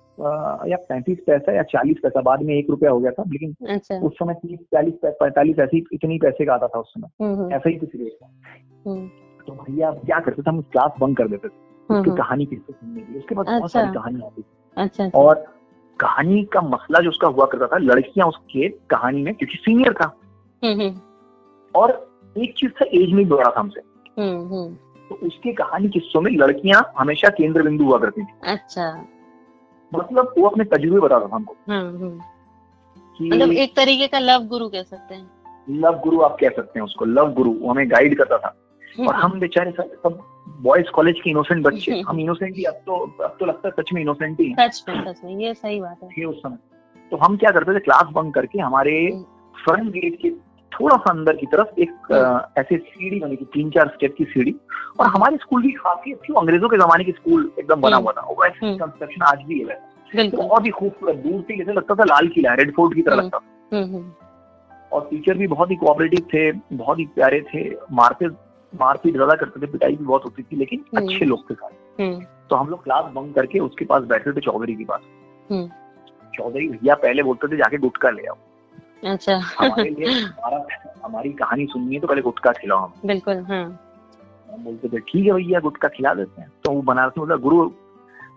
या 0.69 0.77
पैंतीस 0.89 1.19
पैसा 1.27 1.53
या 1.53 1.63
चालीस 1.63 1.97
पैसा 2.03 2.21
बाद 2.21 2.43
में 2.43 2.55
एक 2.55 2.71
रुपया 2.71 2.91
हो 2.91 2.99
गया 3.01 3.11
था 3.11 3.25
लेकिन 3.29 3.55
अच्छा। 3.69 3.95
उस 3.97 4.13
समय 4.13 4.35
तीस 4.35 4.59
चालीस 4.75 4.95
पैंतालीस 5.05 5.59
ऐसी 5.59 5.85
इतनी 5.93 6.19
पैसे 6.19 6.45
का 6.45 6.55
आता 6.55 6.67
था 6.67 6.79
उस 6.79 6.93
समय। 6.95 7.09
हम्म, 7.23 7.35
हम्म, 7.37 7.53
ऐसा 7.53 7.69
ही 7.69 7.77
कुछ 7.77 7.91
रेट 7.97 8.17
था 8.23 8.27
तो 9.47 9.53
भैया 9.53 9.91
क्या 9.91 10.19
करते 10.21 10.43
थे 10.43 10.51
हम 10.51 10.61
क्लास 10.63 10.93
बंक 11.01 11.17
कर 11.19 11.29
देते 11.29 11.49
थे 11.49 11.53
हम्म, 11.91 12.01
उसकी। 12.01 12.17
कहानी 12.17 12.47
किससे 12.47 12.73
सुनने 12.73 13.01
की 13.01 13.19
उसके 13.19 13.35
बाद 13.35 13.47
बहुत 13.47 13.63
अच्छा। 13.63 13.81
सारी 13.81 13.93
कहानी 13.95 14.21
आती 14.23 14.43
थी। 14.43 14.45
अच्छा 14.77 15.05
अच्छा। 15.05 15.19
और 15.19 15.35
कहानी 16.01 16.43
का 16.45 16.61
मसला 16.61 17.01
जो 17.01 17.11
उसका 17.11 17.29
हुआ 17.29 17.47
करता 17.47 17.67
था 17.67 17.79
लड़कियाँ 17.79 18.27
उसके 18.29 18.69
कहानी 18.69 19.23
में 19.23 19.35
क्योंकि 19.35 19.57
सीनियर 19.57 19.93
था। 19.93 20.07
और 21.75 22.11
एक 22.37 22.55
चीज़ 22.57 22.71
था 22.71 22.85
एज 22.95 23.13
में 23.13 23.29
बड़ा 23.29 23.51
था 23.51 23.61
हमसे। 23.61 23.81
तो 25.09 25.15
उसके 25.27 25.53
कहानी 25.53 25.89
किस्सों 25.89 26.21
में 26.21 26.31
लड़कियाँ 26.33 26.93
हमेशा 26.99 27.29
केंद्र 27.29 27.63
बिंदु 27.63 27.85
हुआ 27.85 27.99
करती 27.99 28.23
थी। 28.23 28.33
अच्छा। 28.45 29.07
मतलब 29.95 30.35
वो 30.39 30.49
अपने 30.49 30.65
तजुर्बे 30.65 31.01
बताता 31.01 31.27
था 31.27 31.37
हमको। 31.37 31.57
हाँ, 31.69 31.83
हम्म। 31.83 32.21
मतलब 33.23 33.53
एक 33.53 33.77
तरीके 33.77 34.07
का 34.07 34.19
लव 34.19 34.43
गुरु 34.43 34.69
कह 34.69 34.83
सकते 34.83 35.15
हैं। 35.15 35.31
लव 35.71 35.99
गुरु 35.99 36.21
आप 36.21 36.37
कह 36.41 36.49
सकते 36.49 36.79
हैं 36.79 36.85
उसको। 36.85 37.05
लव 37.05 37.33
गुरु 37.33 37.53
वो 37.53 37.71
हमें 37.71 37.91
गाइड 37.91 38.19
करता 38.19 38.38
था। 38.38 38.57
और 39.09 39.14
हम 39.14 39.41
बेचारे 39.41 39.71
सब 39.71 39.83
सब 39.83 40.25
बॉयज़ 40.62 40.91
कॉलेज 40.91 41.21
के 41.25 41.31
इनोसेंट 41.31 41.64
बच्चे। 41.64 41.93
हम्म। 41.93 42.09
हम 42.09 42.21
इनोसेंट 42.21 42.57
ही 42.57 42.64
अब 42.64 42.75
तो 42.75 43.17
अब 43.25 43.37
तो 43.41 43.47
लगता 43.47 43.69
है 43.69 43.75
सच 43.81 43.93
में 43.93 44.03
इनोसेंट 44.03 44.41
ही 44.41 44.55
सच 44.61 44.85
में 44.88 45.12
सच 45.12 45.21
में 45.25 45.37
ये 45.37 45.55
सही 45.55 45.81
बात 45.81 45.99
है। 46.03 46.25
उस 46.25 46.37
समय। 46.37 46.57
तो 47.11 47.17
हम 47.17 47.37
क्या 47.37 47.50
करते 47.50 47.75
थे 47.75 47.79
क्लास 47.79 48.07
बंक 48.12 48.35
करके 48.35 48.59
हमारे 48.61 49.11
हम्म। 49.12 49.23
फ्रंट 49.64 49.93
गेट 49.93 50.23
के 50.23 50.31
थोड़ा 50.73 50.97
सा 50.97 51.11
अंदर 51.11 51.37
की 51.37 51.47
तरफ़ 51.47 51.81
एक 51.81 52.12
अ, 52.12 52.49
ऐसे 52.59 52.77
सीढ़ी 52.79 53.21
बनी 53.21 53.37
थी 53.37 53.45
तीन 53.45 53.71
चार 53.71 53.89
स्टेप 53.89 54.15
की 54.19 54.25
सीढ़ी। 54.25 54.55
और 55.00 55.07
हमारे 55.07 55.37
स्कूल 55.37 55.62
की 55.62 55.71
खासियत 55.71 56.19
थी 56.29 56.35
अंग्रेज़ों 56.39 56.69
के 56.69 56.77
जमाने 56.77 57.05
की 57.05 57.12
स्कूल 57.12 57.50
एकदम 57.59 57.81
बना 57.81 57.97
हम्म। 57.97 58.05
हुआ 58.05 58.12
था। 58.12 58.27
वो 58.29 58.37
वैसे। 58.43 58.75
कंस्ट्रक्शन 58.77 59.23
आज 59.23 59.43
भी 59.49 59.61
है। 59.61 60.31
तो 60.31 60.37
बहुत 60.37 60.67
ही 60.67 60.71
खूबसूरत 60.71 61.17
दूर 61.17 61.41
से 61.41 61.57
जैसे 61.57 61.73
लगता 61.73 61.95
था 61.95 62.05
लाल 62.05 62.29
किला 62.29 62.55
रेड 62.55 62.75
फोर्ट 62.77 62.95
की 62.95 63.03
तरह 63.03 63.15
हम्म। 63.15 63.25
लगता 63.25 63.39
था। 63.39 63.77
हम्म, 63.77 64.05
और 64.93 65.07
टीचर 65.11 65.37
भी 65.39 65.47
बहुत 65.47 65.71
ही 65.71 65.77
कोऑपरेटिव 65.77 66.21
थे 66.35 66.50
बहुत 66.77 66.99
ही 66.99 67.05
प्यारे 67.15 67.41
थे। 67.55 67.69
मारते 67.93 68.27
मारपीट 68.73 69.15
ज़्यादा 69.15 69.35
करते 69.35 69.61
थे 69.61 69.67
पिटाई 69.67 69.97
भी 69.97 70.05
बहुत 70.05 70.25
होती 70.25 70.43
थी 70.43 70.57
लेकिन। 70.57 70.85
अच्छे 70.97 71.25
लोग 71.25 71.50
थे 71.50 71.55
सारे। 71.55 72.11
तो 72.50 72.57
हम 72.57 72.69
लोग 72.69 72.83
क्लास 72.85 73.05
बंक 73.15 73.35
करके 73.35 73.59
उसके 73.59 73.85
पास 73.85 74.03
बैठे 74.03 74.33
थे 74.33 74.41
चौधरी 74.41 74.75
के 74.75 74.85
पास। 74.85 75.00
चौधरी 76.35 76.69
भैया 76.69 76.95
पहले 76.95 77.23
बोलते 77.23 77.49
थे 77.49 77.57
जाके 77.57 77.79
गुटखा 77.79 78.11
ले 78.11 78.27
आओ। 78.27 78.37
अच्छा। 79.04 79.35
हमारे 79.59 79.90
लिए 79.90 80.21
हमारा 80.21 80.64
हमारी 81.04 81.33
कहानी 81.33 81.66
सुननी 81.66 81.95
है 81.95 82.00
तो 82.00 82.07
पहले 82.07 82.23
गुटका 82.23 82.52
खिलाओ 82.52 82.78
हम। 82.78 82.92
बिल्कुल 83.07 83.45
हाँ। 83.50 83.62
हम 84.52 84.64
बोलते 84.64 84.88
थे 84.88 84.99
ठीक 84.99 85.26
है 85.26 85.33
भैया 85.33 85.61
गुटका 85.61 85.88
खिला 85.88 86.14
देते 86.14 86.40
हैं। 86.40 86.50
तो 86.64 86.73
वो 86.73 86.83
बनारसी 86.83 87.21
मतलब 87.21 87.40
गुरु 87.40 87.71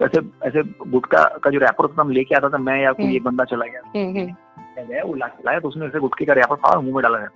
ऐसे 0.01 0.19
ऐसे 0.47 0.63
गुटखा 0.87 1.23
का 1.43 1.49
जो 1.49 1.59
रैपर 1.59 1.83
होता 1.83 1.95
था 1.97 2.01
हम 2.01 2.11
लेके 2.11 2.35
आता 2.35 2.49
था 2.49 2.57
मैं 2.57 2.79
या 2.81 2.91
कोई 2.91 3.05
हम्म। 3.05 3.15
एक 3.15 3.23
बंदा 3.23 3.43
चला 3.43 3.65
गया। 3.65 3.81
हम्म, 3.95 4.19
हम्म, 4.19 4.87
गया 4.87 5.03
वो 5.03 5.13
ला 5.13 5.27
लाया 5.45 5.59
तो 5.59 5.67
उसने 5.67 5.85
ऐसे 5.85 5.99
गुटके 5.99 6.25
का 6.25 6.33
रैपर 6.33 6.55
फाड़ा 6.55 6.79
मुँह 6.81 6.93
में 6.95 7.03
डाला 7.03 7.17
है 7.19 7.27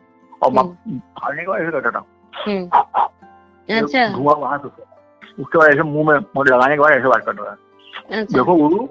और 0.41 0.51
फाड़ने 0.53 1.41
के 1.41 1.47
बाद 1.47 1.61
ऐसे 1.61 1.91
था। 1.91 2.03
हम्म। 2.33 2.69
अच्छा। 3.69 4.07
धुआँ 4.07 4.35
वहाँ 4.35 4.57
से 4.57 4.67
उसके 5.41 5.57
बाद 5.57 5.69
ऐसे 5.69 5.83
मुँह 5.83 6.11
में 6.11 6.19
मुझे 6.35 6.51
लगाने 6.51 6.75
के 6.75 6.81
बाद 6.81 6.91
ऐसे 6.91 7.07
बात 7.07 7.25
कर 7.25 7.35
रहा 7.35 7.51
है 8.11 8.23
देखो 8.25 8.55
गुरु 8.55 8.87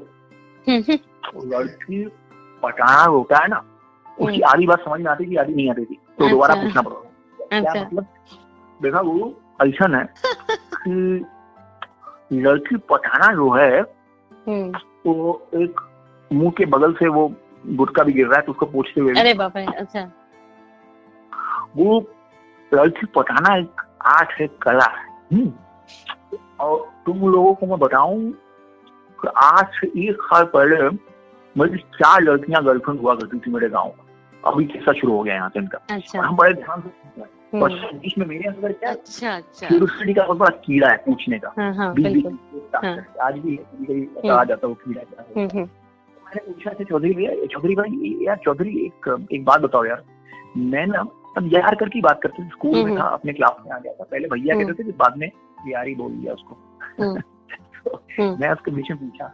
लड़की 1.46 2.04
पटाना 2.62 3.02
होता 3.02 3.38
है 3.42 3.48
ना 3.48 3.62
उसकी 4.18 4.40
आधी 4.50 4.66
बात 4.66 4.80
समझ 4.84 5.00
में 5.00 5.10
आती 5.10 5.30
थी 5.30 5.36
आधी 5.36 5.54
नहीं 5.54 5.70
आती 5.70 5.84
थी। 5.84 5.98
तो 6.18 6.28
दोबारा 6.28 6.54
अच्छा। 6.54 6.64
पूछना 6.66 6.82
पड़ा 6.82 7.58
क्या 7.60 7.70
अच्छा। 7.70 7.80
मतलब? 7.82 8.06
देखा 8.80 9.02
गुरु 9.02 9.30
ऐसा 9.66 9.96
है 9.96 10.04
कि 10.86 11.24
लड़की 12.32 12.76
पठाना 12.90 13.32
जो 13.34 13.50
है 13.50 13.80
हम्म, 13.80 14.78
वो 15.06 15.48
एक 15.54 15.80
मुँह 16.30 16.50
के 16.58 16.64
बगल 16.66 16.92
से 16.92 17.08
वो 17.08 17.28
गुटका 17.66 18.02
भी 18.02 18.12
गिर 18.12 18.26
रहा 18.26 18.36
है 18.36 18.42
तो 18.46 18.52
उसको 18.52 18.66
पूछते 18.66 19.00
हुए 19.00 19.14
अरे 19.20 19.34
बाप 19.34 19.56
रे 19.56 19.64
अच्छा। 19.64 20.00
वो 21.76 21.98
लड़की 22.72 23.06
पठाना 23.06 23.56
एक 23.56 23.80
आर्ट 24.06 24.32
है 24.40 24.46
कला 24.62 24.84
है। 24.96 25.04
हम्म। 25.32 25.52
और 26.60 26.78
तुम 27.06 27.28
लोगों 27.30 27.54
को 27.54 27.66
मैं 27.66 27.78
बताऊँ 27.78 28.32
आज 29.36 29.66
से 29.74 29.86
एक 30.08 30.22
साल 30.22 30.44
पहले 30.54 30.88
मेरी 31.56 31.78
चार 31.94 32.22
लड़कियाँ 32.22 32.62
गर्लफ्रेंड 32.64 33.00
हुआ 33.00 33.14
करती 33.14 33.38
थी 33.38 33.50
मेरे 33.50 33.68
गाँव 33.68 33.92
अभी 34.46 34.64
किस्सा 34.64 34.92
शुरू 34.92 35.12
हो 35.12 35.22
गया 35.22 35.34
यहाँ 35.34 35.48
से 35.48 35.58
इनका। 35.58 35.78
अच्छा। 35.90 36.22
हम 36.22 36.36
बड़े 36.36 36.54
ध्यान 36.54 36.80
से 36.80 37.22
हम्म, 37.54 37.98
बीच 37.98 38.18
में 38.18 38.26
मेरे 38.26 38.48
अंदर 38.48 38.72
क्या 38.72 38.90
अच्छा 38.90 39.36
अच्छा। 39.36 39.68
क्यूरियोसिटी 39.68 40.14
का 40.14 40.22
बहुत 40.22 40.38
बड़ा 40.38 40.56
कीड़ा 40.64 40.88
है 40.88 40.96
पूछने 40.96 41.38
का। 41.38 41.52
हाँ 41.58 41.74
हाँ 41.74 41.94
हाँ। 42.84 43.06
आज 43.22 43.38
भी 43.38 43.56
कभी 43.56 44.28
आ 44.28 44.44
जाता 44.44 44.66
है 44.66 44.68
वो 44.68 44.74
कीड़ा। 44.74 45.00
हम्म, 45.00 45.48
हम्म, 45.48 45.68
मैंने 46.26 46.52
पूछा 46.52 46.70
था 46.70 46.84
चौधरी 46.84 47.14
भैया 47.14 47.46
चौधरी 47.46 47.74
भाई 47.74 48.24
यार 48.26 48.36
चौधरी 48.36 48.84
एक 48.86 49.26
एक 49.32 49.44
बात 49.44 49.60
बताओ 49.60 49.84
यार। 49.84 50.04
मैं 50.56 50.86
ना 50.86 51.00
अब 51.36 51.50
यार 51.52 51.74
कर 51.74 51.88
की 51.88 52.00
बात 52.00 52.20
करते 52.22 52.44
थे 52.44 52.48
स्कूल 52.48 52.74
में 52.74 52.82
हम्म। 52.82 52.98
था 52.98 53.02
अपने 53.02 53.32
क्लास 53.32 53.56
में 53.66 53.72
आ 53.72 53.78
गया 53.78 53.92
था। 53.92 54.04
पहले 54.04 54.28
भैया 54.28 54.54
हम्म। 54.54 54.66
कहते 54.66 54.84
थे 54.84 54.92
बाद 54.92 55.16
में 55.16 55.30
यार 55.68 55.86
ही 55.86 55.94
बोल 55.94 56.12
दिया 56.12 56.32
उसको। 56.32 56.56
हम्म। 57.00 57.22
हम्म। 58.20 58.40
मैं 58.40 58.50
उसके 58.50 58.70
बीच 58.70 58.90
में 58.90 58.98
पूछा 59.00 59.32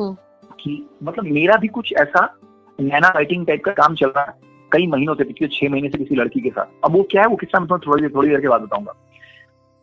हम्म। 0.00 0.16
कि 0.60 0.88
मतलब 1.02 1.24
मेरा 1.24 1.56
भी 1.56 1.68
कुछ 1.68 1.92
ऐसा 1.92 2.38
नैना 2.80 3.08
राइटिंग 3.08 3.46
टाइप 3.46 3.64
का 3.64 3.72
काम 3.72 3.94
चल 3.94 4.06
रहा 4.06 4.24
है? 4.24 4.45
कई 4.72 4.86
महीनों 4.86 5.14
से, 5.14 5.24
पिछले 5.24 5.48
छह 5.48 5.70
महीने 5.70 5.88
से 5.88 5.98
किसी 5.98 6.14
लड़की 6.14 6.40
के 6.40 6.50
साथ। 6.50 6.84
अब 6.84 6.96
वो 6.96 7.02
क्या 7.10 7.22
है, 7.22 7.28
वो 7.28 7.36
किस्सा 7.36 7.60
मैं 7.60 7.78
थोड़ी 7.78 8.02
देर 8.02 8.10
थोड़ी 8.14 8.28
देर 8.28 8.40
के 8.40 8.48
बाद 8.48 8.60
बताऊँगा। 8.62 8.92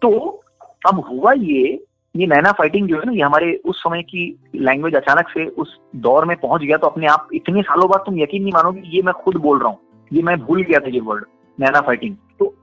तो 0.02 0.44
अब 0.82 1.00
हुआ 1.10 1.34
ये 1.34 1.84
ये 2.16 2.26
नैना 2.28 2.52
फाइटिंग 2.52 2.88
जो 2.88 2.98
है 2.98 3.06
ना, 3.06 3.12
ये 3.12 3.22
हमारे 3.22 3.54
उस 3.66 3.80
समय 3.84 4.02
की 4.04 4.24
लैंग्वेज 4.56 4.96
अचानक 4.96 5.30
से 5.30 5.46
उस 5.58 5.78
दौर 5.98 6.26
में 6.26 6.36
पहुँच 6.38 6.62
गया 6.62 6.78
तो 6.78 6.88
अपने 6.88 7.08
आप 7.08 7.28
इतने 7.34 7.62
सालों 7.62 7.90
बाद 7.90 8.04
तुम 8.06 8.20
यकीन 8.20 8.44
नहीं 8.44 8.54
मानोगे, 8.54 8.82
ये 8.86 9.02
मैं 9.02 9.14
खुद 9.14 9.38
बोल 9.38 9.60
रहा 9.60 9.70
हूँ। 9.70 9.80
ये 10.12 10.22
मैं 10.22 10.38
भूल 10.40 10.62
गया 10.64 10.80
था 10.80 10.90
ये 10.90 11.00
वर्ड 11.02 11.26
नैना 11.58 11.82
फाइटिंग 11.82 12.16
तो 12.40 12.54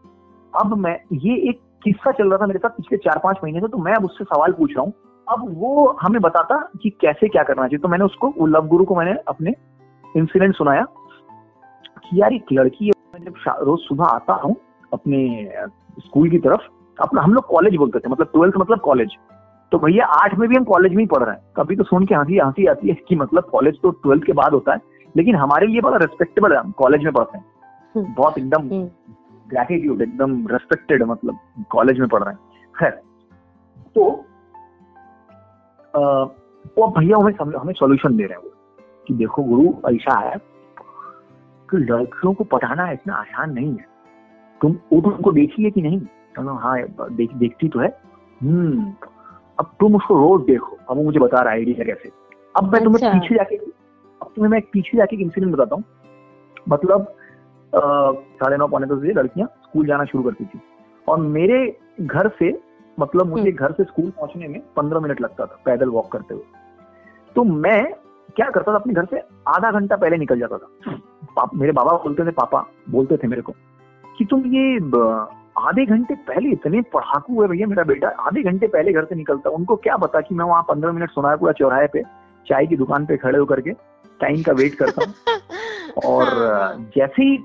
अब 0.52 0.76
मैं, 0.78 0.96
ये 1.14 1.34
एक 1.48 1.60
किस्सा 1.84 2.10
चल 2.12 2.28
रहा 2.28 2.38
था 2.38 2.46
मेरे 2.46 2.58
साथ 2.58 2.70
पिछले 2.70 2.98
चार 2.98 3.18
पाँच 3.18 3.38
महीने 3.44 3.60
से 3.60 3.68
तो 3.68 3.78
मैं 3.78 3.94
अब 3.94 4.04
उससे 4.04 4.24
सवाल 4.24 4.52
पूछ 4.52 4.70
रहा 4.70 4.84
हूँ। 4.84 4.92
अब 5.26 5.44
वो 5.58 5.96
हमें 6.02 6.20
बताता 6.22 6.56
कि 6.82 6.90
कैसे 7.00 7.28
क्या 7.28 7.42
करना 7.42 7.62
चाहिए 7.62 7.78
तो 7.78 7.88
मैंने 7.88 8.04
उसको, 8.04 8.28
वो 8.38 8.46
लव 8.46 8.66
गुरु 8.68 8.84
को 8.84 8.96
मैंने 8.96 9.14
अपने 9.28 9.54
इंसिडेंट 10.04 10.54
सुनाया। 10.56 10.86
कि 12.04 12.20
यार 12.20 12.32
एक 12.32 12.52
लड़की 12.52 12.86
है 12.86 12.92
मैं 13.14 13.24
जब 13.24 13.64
रोज 13.64 13.80
सुबह 13.80 14.04
आता 14.06 14.34
हूँ 14.42 14.54
अपने 14.92 15.18
स्कूल 15.98 16.30
की 16.30 16.38
तरफ़ 16.38 16.68
अपना 16.98 17.22
हम 17.22 17.34
लोग 17.34 17.46
कॉलेज 17.46 17.76
बोलते 17.76 17.98
थे 17.98 18.08
मतलब 18.08 18.30
ट्वेल्थ 18.32 18.54
मतलब 18.56 18.80
कॉलेज 18.80 19.16
तो 19.72 19.78
भैया 19.78 20.04
आठ 20.14 20.34
में 20.38 20.48
भी 20.48 20.56
हम 20.56 20.64
कॉलेज 20.64 20.94
में 20.94 21.02
ही 21.02 21.06
पढ़ 21.06 21.22
रहे 21.22 21.34
हैं 21.34 21.52
कभी 21.56 21.76
तो 21.76 21.84
सुन 21.84 22.06
के 22.06 22.14
हँसी 22.14 22.38
हँसी 22.38 22.66
आती 22.66 22.88
है 22.88 22.94
कि 23.08 23.16
मतलब 23.16 23.44
कॉलेज 23.50 23.80
तो 23.82 23.90
ट्वेल्थ 24.04 24.24
के 24.24 24.32
बाद 24.32 24.52
होता 24.52 24.72
है 24.72 24.80
लेकिन 25.14 25.34
हमारे 25.36 25.66
लिए 25.66 25.80
बड़ा 25.80 25.96
रेस्पेक्टेबल 25.96 26.52
है 26.52 26.58
हम 26.58 26.70
कॉलेज 26.78 27.04
में 27.04 27.12
पढ़ते 27.12 27.38
हैं 27.38 27.44
हम्म। 27.94 28.14
बहुत 28.14 28.38
एकदम 28.38 28.68
हम्म। 28.68 28.86
ग्रेटिट्यूड 29.48 30.02
एकदम 30.02 30.46
रेस्पेक्टेड 30.46 31.02
मतलब 31.02 31.38
कॉलेज 31.70 31.98
में 32.00 32.08
पढ़ 32.08 32.22
रहे 32.22 32.34
हैं 32.34 32.72
खैर 32.74 32.90
तो 33.96 34.10
अ, 35.94 36.00
वो 36.78 36.86
भैया 36.98 37.16
हमें 37.16 37.54
हमें 37.56 37.72
सॉल्यूशन 37.74 38.16
दे 38.16 38.24
रहे 38.24 38.32
हैं 38.32 38.44
वो 38.44 38.50
कि 39.08 39.14
देखो 39.14 39.42
गुरु 39.44 39.72
ऐसा 39.90 40.18
है 40.18 40.36
कि 41.70 41.76
लड़कियों 41.78 42.32
को 42.34 42.44
पढ़ाना 42.46 42.90
इतना 42.92 43.14
आसान 43.14 43.52
नहीं 43.52 43.70
है। 43.70 43.86
तुम 44.60 44.72
वो 44.92 45.00
तुमको 45.00 45.32
देखी 45.32 45.62
है 45.64 45.70
कि 45.70 45.82
नहीं? 45.82 46.00
तो 46.36 46.42
ना, 46.42 46.52
हाँ 46.52 46.76
देख, 47.10 47.34
देखती 47.34 47.68
तो 47.68 47.78
है। 47.80 47.88
हम्म 48.40 48.92
अब 49.58 49.70
तुम 49.80 49.96
उसको 49.96 50.14
रोज 50.16 50.46
देखो। 50.46 50.76
अब 50.88 50.96
वो 50.96 51.02
मुझे 51.02 51.18
बता 51.20 51.40
रहा 51.40 51.52
है 51.52 51.58
आइडिया 51.58 51.84
कैसे। 51.84 52.10
अब 52.54 52.72
मैं 52.72 52.82
तुम्हें 52.84 53.02
अच्छा। 53.02 53.18
पीछे 53.18 53.34
जाके 53.34 53.56
अब 53.56 54.32
तुम्हें 54.36 54.50
मैं 54.50 54.60
पीछे 54.72 54.96
जाके 54.98 55.16
एक 55.16 55.22
इंसिडेंट 55.22 55.52
बताता 55.52 55.76
हूँ। 55.76 55.84
मतलब 56.68 57.14
साढ़े 57.72 58.56
नौ 58.56 58.66
पौने 58.68 58.86
दस 58.86 58.98
बजे 58.98 59.12
लड़कियाँ 59.12 59.48
स्कूल 59.64 59.86
जाना 59.86 60.04
शुरू 60.04 60.24
करती 60.24 60.44
थी। 60.44 60.60
और 61.08 61.20
मेरे 61.20 61.60
घर 62.00 62.28
से 62.38 62.50
मतलब 62.98 63.26
मुझे 63.26 63.52
घर 63.52 63.72
से 63.72 63.84
स्कूल 63.84 64.10
पहुँचने 64.10 64.48
में 64.48 64.60
पंद्रह 64.76 65.00
मिनट 65.00 65.20
लगता 65.20 65.46
था 65.46 65.60
पैदल 65.64 65.88
वॉक 65.88 66.10
करते 66.12 66.34
हुए। 66.34 66.42
तो 67.36 67.44
मैं 67.44 67.82
क्या 68.36 68.48
करता 68.50 68.72
था 68.72 68.76
अपने 68.76 68.94
घर 68.94 69.04
से 69.04 69.20
आधा 69.48 69.70
घंटा 69.70 69.96
पहले 69.96 70.16
निकल 70.16 70.38
जाता 70.38 70.58
था। 70.58 70.96
पाप, 71.36 71.50
मेरे 71.54 71.72
बाबा 71.72 71.92
बोलते 72.04 72.26
थे 72.26 72.30
पापा 72.30 72.64
बोलते 72.90 73.16
थे 73.16 73.28
मेरे 73.28 73.42
को 73.42 73.52
कि 74.04 74.24
तुम 74.24 74.46
ये 74.46 74.76
आधे 75.58 75.84
घंटे 75.86 76.14
पहले 76.28 76.50
इतने 76.50 76.80
पढ़ाकू 76.92 77.42
है 77.42 77.48
भैया 77.48 77.66
मेरा 77.66 77.82
बेटा 77.84 78.08
आधे 78.20 78.42
घंटे 78.42 78.66
पहले 78.66 78.92
घर 78.92 79.04
से 79.04 79.14
निकलता। 79.14 79.50
उनको 79.50 79.76
क्या 79.76 79.96
पता 79.96 80.20
कि 80.20 80.34
मैं 80.34 80.44
वहाँ 80.44 80.62
पंद्रह 80.68 80.92
मिनट 80.92 81.10
सोनारपुरा 81.10 81.52
चौराहे 81.52 81.86
पे 81.86 82.02
चाय 82.46 82.66
की 82.66 82.76
दुकान 82.76 83.06
पे 83.06 83.16
खड़े 83.16 83.38
होकर 83.38 83.60
के 83.60 83.72
टाइम 84.20 84.42
का 84.42 84.52
वेट 84.52 84.74
करता 84.74 85.04
हूँ। 85.04 85.14
और 86.06 86.28
हाँ, 86.28 86.74
जैसे 86.96 87.22
ही 87.22 87.38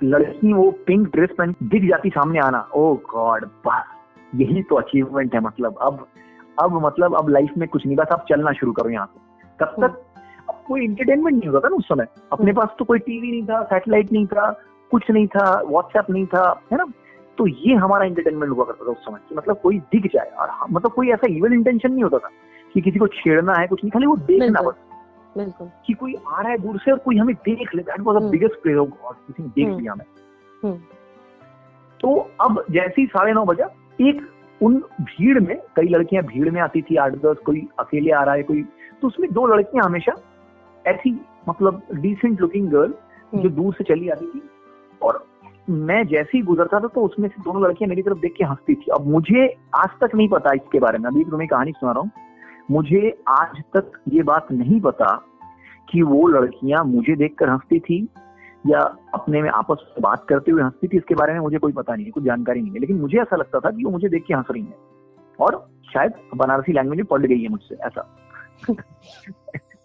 लड़की 0.00 0.52
वो 0.52 0.70
पिंक 0.86 1.08
ड्रेस 1.08 1.30
पहन 1.38 1.54
दिख 1.62 1.88
जाती 1.88 2.10
सामने 2.10 2.38
आना 2.40 2.68
ओ 2.76 2.94
गॉड 3.10 3.44
बस 3.66 3.84
यही 4.34 4.62
तो 4.62 4.76
अचीवमेंट 4.76 5.34
है 5.34 5.40
मतलब। 5.40 5.76
अब 5.82 6.06
अब 6.62 6.80
मतलब 6.86 7.14
अब 7.16 7.28
लाइफ 7.28 7.52
में 7.58 7.68
कुछ 7.68 7.86
नहीं 7.86 7.96
बस 7.96 8.08
अब 8.12 8.24
चलना 8.28 8.52
शुरू 8.52 8.72
करो 8.72 8.90
यहाँ 8.90 9.06
से। 9.06 9.20
तब 9.60 9.74
तक 9.84 10.02
कोई 10.66 10.84
इंटरटेनमेंट 10.84 11.36
नहीं 11.38 11.48
होता 11.48 11.60
था 11.60 11.68
ना 11.68 11.76
उस 11.76 11.88
समय 11.88 12.06
अपने 12.32 12.50
हम्म। 12.50 12.60
पास 12.60 12.76
तो 12.78 12.84
कोई 12.84 12.98
टीवी 12.98 13.30
नहीं 13.30 13.42
था 13.42 13.62
सैटेलाइट 13.62 14.12
नहीं 14.12 14.26
था 14.26 14.50
कुछ 14.90 15.10
नहीं 15.10 15.26
था 15.26 15.44
व्हाट्सएप 15.62 16.10
नहीं 16.10 16.26
था 16.26 16.44
है 16.72 16.78
ना 16.78 16.84
तो 17.38 17.46
ये 17.46 17.74
हमारा 17.74 18.04
इंटरटेनमेंट 18.04 18.52
हुआ 18.52 18.64
करता 18.64 18.86
था 18.86 18.90
उस 18.90 19.04
समय 19.04 19.18
कि 19.28 19.34
मतलब 19.34 19.60
कोई 19.60 19.78
दिख 19.92 20.06
जाए 20.06 20.30
और 20.38 20.50
मतलब 20.70 20.92
कोई 20.92 21.10
ऐसा 21.10 21.32
इवन 21.32 21.52
इंटेंशन 21.52 21.92
नहीं 21.92 22.02
होता 22.02 22.18
था 22.18 22.30
कि 22.74 22.80
किसी 22.80 22.98
को 22.98 23.06
छेड़ना 23.14 23.54
है 23.54 23.66
कुछ 23.66 23.84
नहीं 23.84 23.90
खाली 23.90 24.06
वो 24.06 24.16
देखना। 24.26 24.60
बस 24.60 25.52
कि 25.86 25.92
कोई 25.92 26.14
आ 26.28 26.40
रहा 26.40 26.50
है 26.50 26.58
दूर 26.58 26.78
से 26.78 26.90
और 26.92 26.98
कोई 26.98 27.16
हमें 27.16 27.34
देख 27.34 27.74
ले 27.74 27.82
that 27.82 28.00
was 28.00 28.16
the. 28.16 28.30
Biggest 28.30 28.62
play 28.62 28.74
of 28.74 28.88
God 28.88 29.14
किसी 29.26 29.42
ने 29.42 29.48
देख 29.48 29.66
हम्म। 29.66 29.78
लिया 29.80 29.92
हमें 29.92 30.04
हम्म। 30.62 30.76
तो 32.00 32.14
अब 32.40 32.64
जैसे 32.70 33.00
ही 33.00 33.06
साढ़े 33.06 33.32
नौ 33.32 33.44
बजा 33.44 33.68
एक 34.00 34.20
उन 34.60 34.76
भीड़ 35.00 35.40
में 35.40 35.56
कई 35.76 35.88
लड़कियाँ 35.88 36.24
भीड़ 36.24 36.50
में 36.50 36.60
आती 36.60 36.82
थी 36.82 36.96
आठ 36.96 37.12
दस 37.24 37.36
कोई 37.46 37.66
अकेले 37.78 38.10
आ 38.10 38.22
रहा 38.22 38.34
है 38.34 38.42
कोई 38.42 38.62
तो 39.02 39.06
उसमें 39.06 39.32
दो 39.32 39.46
लड़कियाँ 39.46 39.84
हमेशा 39.84 40.12
ऐसी 40.86 41.26
मतलब 41.48 41.82
डिसेंट 41.94 42.40
लुकिंग 42.40 42.68
गर्ल 42.70 42.94
जो। 43.34 43.48
दूर 43.48 43.74
से 43.74 43.84
चली 43.84 44.08
आती 44.08 44.26
थी। 44.26 44.42
और 45.02 45.26
मैं 45.70 46.06
जैसे 46.06 46.38
ही 46.38 46.44
गुजरता 46.44 46.80
था 46.80 46.88
तो 46.88 47.00
उसमें 47.00 47.28
से 47.28 47.42
दोनों 47.42 47.62
लड़कियाँ 47.62 47.88
मेरी 47.88 48.02
तरफ़ 48.02 48.18
देख 48.18 48.34
के 48.36 48.44
हंसती 48.44 48.74
थी। 48.74 48.86
अब 48.94 49.06
मुझे 49.06 49.56
आज 49.76 49.88
तक 50.00 50.14
नहीं 50.14 50.28
पता 50.28 50.54
इसके 50.54 50.78
बारे 50.78 50.98
में। 50.98 51.10
अभी 51.10 51.24
तुम्हें 51.24 51.48
कहानी 51.48 51.72
सुना 51.72 51.92
रहा 51.92 52.00
हूँ। 52.00 52.10
मुझे 52.70 53.22
आज 53.28 53.62
तक 53.76 53.92
ये 54.08 54.22
बात 54.22 54.52
नहीं 54.52 54.80
पता 54.80 55.22
कि 55.90 56.02
वो 56.02 56.28
लड़कियाँ 56.28 56.84
मुझे 56.84 57.16
देखकर 57.16 57.48
हंसती 57.48 57.80
थी 57.80 58.08
या 58.66 58.96
अपने 59.14 59.42
में 59.42 59.50
आपस 59.50 59.76
में 59.88 60.02
बात 60.02 60.26
करते 60.28 60.50
हुए 60.50 60.62
हंसती 60.62 60.88
थी 60.88 60.96
इसके 60.96 61.14
बारे 61.14 61.32
में 61.32 61.40
मुझे 61.40 61.58
कोई 61.58 61.72
पता 61.72 61.94
नहीं 61.94 62.04
है 62.04 62.10
कुछ 62.10 62.24
जानकारी 62.24 62.60
नहीं 62.60 62.72
है। 62.72 62.78
लेकिन 62.78 63.00
मुझे 63.00 63.18
ऐसा 63.18 63.36
लगता 63.36 63.60
था 63.60 63.70
कि 63.70 63.84
वो 63.84 63.90
मुझे 63.90 64.08
देख 64.08 64.24
के 64.24 64.34
हंस 64.34 64.46
रही 64.50 64.62
है। 64.62 64.74
और 65.40 65.68
शायद 65.94 66.12
बनारसी 66.36 66.72
लैंग्वेज 66.72 66.96
में 66.96 67.06
पढ़ 67.06 67.26
गई 67.26 67.42
है 67.42 67.48
मुझसे 67.48 67.74
ऐसा। 67.74 68.16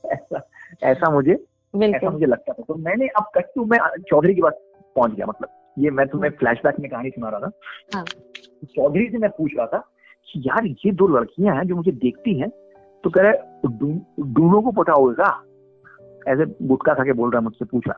ऐसा। 0.05 0.47
ऐसा 0.83 1.09
मुझे 1.09 1.31
ऐसा 1.31 2.09
मुझे 2.09 2.25
लगता 2.25 2.53
था। 2.53 2.63
तो 2.67 2.75
मैंने 2.75 3.07
अब 3.07 3.23
कट 3.35 3.45
टू 3.55 3.65
मैं 3.65 3.77
चौधरी 3.99 4.35
की 4.35 4.41
बात 4.41 4.53
पहुँच 4.95 5.11
गया 5.11 5.25
मतलब 5.25 5.47
ये 5.79 5.89
मैं 5.89 6.07
तुम्हें 6.07 6.31
फ्लैशबैक 6.31 6.79
में 6.79 6.91
कहानी 6.91 7.09
सुना 7.09 7.29
रहा 7.29 7.39
था। 7.39 7.51
हाँ। 7.93 8.05
चौधरी 8.65 9.09
से 9.11 9.17
मैं 9.17 9.29
पूछ 9.29 9.51
रहा 9.57 9.65
था 9.67 9.77
कि 10.27 10.39
यार 10.39 10.65
ये 10.65 10.91
दो 10.91 11.07
लड़कियाँ 11.07 11.55
हैं 11.55 11.63
जो 11.63 11.75
मुझे 11.75 11.91
देखती 11.91 12.39
हैं 12.39 12.49
तो 13.03 13.09
कह 13.09 13.21
रहे 13.21 13.33
"दू- 13.67 14.25
दोनों 14.25 14.61
को 14.61 14.71
पटाओगे 14.71 15.23
ऐसे 16.31 16.67
गुटका 16.67 16.93
खा 16.93 17.03
के 17.03 17.13
बोल 17.13 17.31
रहा 17.31 17.39
है 17.39 17.43
मुझसे 17.43 17.65
पूछ 17.65 17.83
रहा 17.87 17.97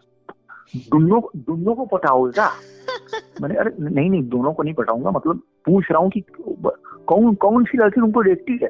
दोनों 0.77 1.21
दोनों 1.35 1.75
को 1.75 1.85
पटाओगे 1.85 2.41
मैंने 3.41 3.55
अरे 3.55 3.71
नहीं 3.79 4.09
नहीं 4.09 4.23
दोनों 4.23 4.53
को 4.53 4.63
नहीं 4.63 4.73
पटाऊँगा 4.73 5.11
मतलब 5.11 5.41
पूछ 5.65 5.85
रहा 5.91 5.99
हूँ 5.99 6.09
कि 6.09 6.21
कौन 7.07 7.35
कौन 7.35 7.63
सी 7.63 7.77
लड़की 7.77 8.01
तुमको 8.01 8.23
देखती 8.23 8.59
है? 8.63 8.69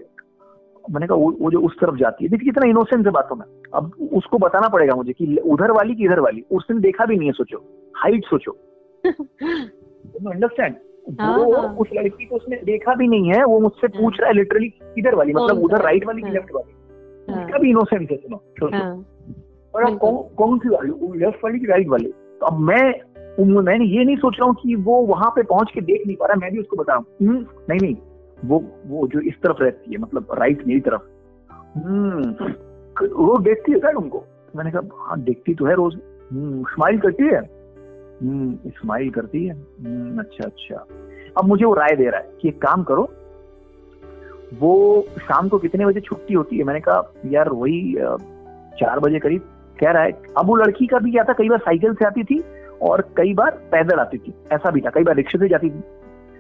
मैंने 0.92 1.08
कहा 1.08 1.18
वो, 1.18 1.38
वो 1.42 1.52
जो 1.52 1.62
उस 1.62 1.76
तरफ़ 1.82 1.96
जाती 1.96 2.26
है। 2.26 2.30
देखिए 2.32 2.46
कितना 2.46 2.70
इनोसेंस 2.70 3.06
है 3.06 3.12
बातों 3.12 3.36
में। 3.36 3.46
अब 3.74 4.10
उसको 4.14 4.38
बताना 4.38 4.68
पड़ेगा 4.70 4.96
मुझे 4.96 5.14
कि 5.14 5.38
उधर 5.46 5.72
वाली 5.72 5.96
की 5.96 6.06
इधर 6.06 6.20
वाली? 6.20 6.44
उसने 6.52 6.80
देखा 6.80 7.06
भी 7.06 7.16
नहीं 7.16 7.28
है 7.28 7.34
सोचो। 7.34 7.92
हाइट 7.98 8.26
सोचो। 8.26 8.52
अंडरस्टैंड 10.32 10.76
हाँ, 11.22 11.38
वो 11.38 11.56
हाँ। 11.56 11.76
उस 11.76 11.88
लड़की 11.94 12.26
को 12.26 12.36
उसने 12.36 12.56
देखा 12.56 12.96
भी 12.96 13.08
नहीं 13.08 13.34
है 13.34 13.46
वो 13.46 13.60
मुझसे 13.60 13.88
पूछ 13.88 14.18
रहा 14.20 14.28
है 14.28 14.34
लिटरली 14.36 14.70
किधर 14.70 15.16
वाली 15.16 15.34
मतलब 15.34 15.64
उधर 15.64 15.82
राइट 15.82 16.06
वाली 16.06 16.22
की 16.22 16.28
हाँ। 16.28 16.34
लेफ़्ट 16.34 16.52
वाली। 16.56 16.74
हाँ, 17.34 17.46
उसका 17.46 17.58
भी 17.58 17.70
इनोसेंस 17.70 18.08
है 18.12 18.18
सुनो 18.18 18.68
हाँ, 18.78 19.06
और 19.76 19.84
अब 19.84 19.98
कौन 19.98 20.16
कौन 20.36 20.60
सी 20.60 20.70
वाली? 20.70 21.20
लेफ़्ट 21.20 21.40
वाली 21.44 21.60
की 21.60 21.66
राइट 21.66 21.88
वाली? 21.88 22.12
तो 22.40 22.46
अब 22.46 22.60
मैं 22.60 23.02
मैंने 23.62 23.86
ये 23.86 24.04
नहीं 24.04 24.16
सोच 24.16 24.38
रहा 24.40 24.48
हूँ 24.48 24.56
कि 24.56 24.76
वो 24.76 25.02
वहाँ 25.02 25.30
पे 25.30 25.44
पहुँच 25.44 25.72
के 25.74 25.82
देख 25.82 26.04
नहीं 26.08 26.18
पा 26.18 26.26
रहा 26.26 26.36
मैं 26.36 26.52
भी 26.52 26.60
उसको 26.60 26.78
बता 26.78 26.94
रहा 26.94 26.98
हूँ 26.98 27.28
"हम्म, 27.28 27.46
नहीं 27.70 27.80
नहीं। 27.82 27.96
वो 28.46 28.64
वो 28.88 29.08
जो 29.08 29.20
इस 29.20 29.36
तरफ़ 29.36 29.58
रहती 29.62 29.92
है 29.92 29.98
मतलब 29.98 30.28
राइट 30.34 30.68
मेरी 30.68 30.80
तरफ़। 30.80 31.02
हम्म 31.78 32.36
रोज 33.02 33.44
देखती 33.44 33.72
है 33.72 33.80
क्या 33.80 33.92
तुमको 33.92 34.24
मैंने 34.56 34.72
कहा 34.72 34.82
हाँ 34.98 35.20
देखती 35.22 35.54
तो 35.56 35.66
है 35.66 35.76
रोज। 35.76 36.00
स्माइल 36.74 37.00
करती 37.00 37.24
है? 37.24 37.40
हम्म 38.22 38.70
स्माइल 38.70 39.10
करती 39.10 39.46
है। 39.46 39.54
हम्म, 39.54 40.20
अच्छा 40.20 40.46
अच्छा। 40.46 40.86
अब 41.38 41.46
मुझे 41.46 41.66
वो 41.66 41.74
राय 41.74 41.96
दे 41.96 42.10
रहा 42.10 42.20
है 42.20 42.30
कि 42.42 42.48
एक 42.48 42.62
काम 42.62 42.84
करो 42.84 43.10
वो 44.60 45.06
शाम 45.22 45.48
को 45.50 45.58
कितने 45.58 45.86
बजे 45.86 46.00
छुट्टी 46.00 46.34
होती 46.34 46.58
है? 46.58 46.64
मैंने 46.64 46.80
कहा 46.80 47.14
यार 47.26 47.50
वही 47.50 47.94
चार 48.80 49.00
बजे 49.00 49.20
करीब। 49.20 49.42
कह 49.80 49.92
रहा 49.92 50.04
है 50.04 50.12
अब 50.38 50.46
वो 50.46 50.56
लड़की 50.56 50.88
का 50.88 51.00
भी 51.00 51.12
क्या 51.12 51.24
था? 51.24 51.34
कई 51.34 51.50
बार 51.50 51.60
साइकिल 51.60 51.94
से 51.94 52.06
आती 52.06 52.24
थी 52.24 52.44
और 52.82 53.02
कई 53.18 53.34
बार 53.34 53.52
पैदल 53.72 54.00
आती 54.00 54.18
थी। 54.18 54.34
ऐसा 54.52 54.72
भी 54.72 54.82
था। 54.82 54.90
कई 54.90 55.04
बार 55.04 55.16
रिक्शे 55.16 55.38
से 55.38 55.48
जाती 55.50 55.70
थी। 55.70 55.84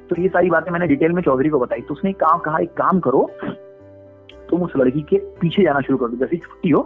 तो 0.09 0.21
ये 0.21 0.27
सारी 0.27 0.49
बातें 0.49 0.71
मैंने 0.71 0.87
डिटेल 0.87 1.11
में 1.11 1.21
चौधरी 1.21 1.49
को 1.49 1.59
बताई। 1.59 1.81
तो 1.81 1.93
उसने 1.93 2.13
कहा 2.13 2.37
कहा, 2.37 2.59
एक 2.59 2.73
काम 2.73 2.99
करो, 2.99 3.29
तुम 4.49 4.63
उस 4.63 4.73
लड़की 4.77 5.01
के 5.01 5.17
पीछे 5.41 5.63
जाना 5.63 5.79
शुरू 5.79 5.97
कर 5.97 6.07
दो। 6.07 6.17
जैसे 6.17 6.37
छुट्टी 6.37 6.69
हो, 6.69 6.81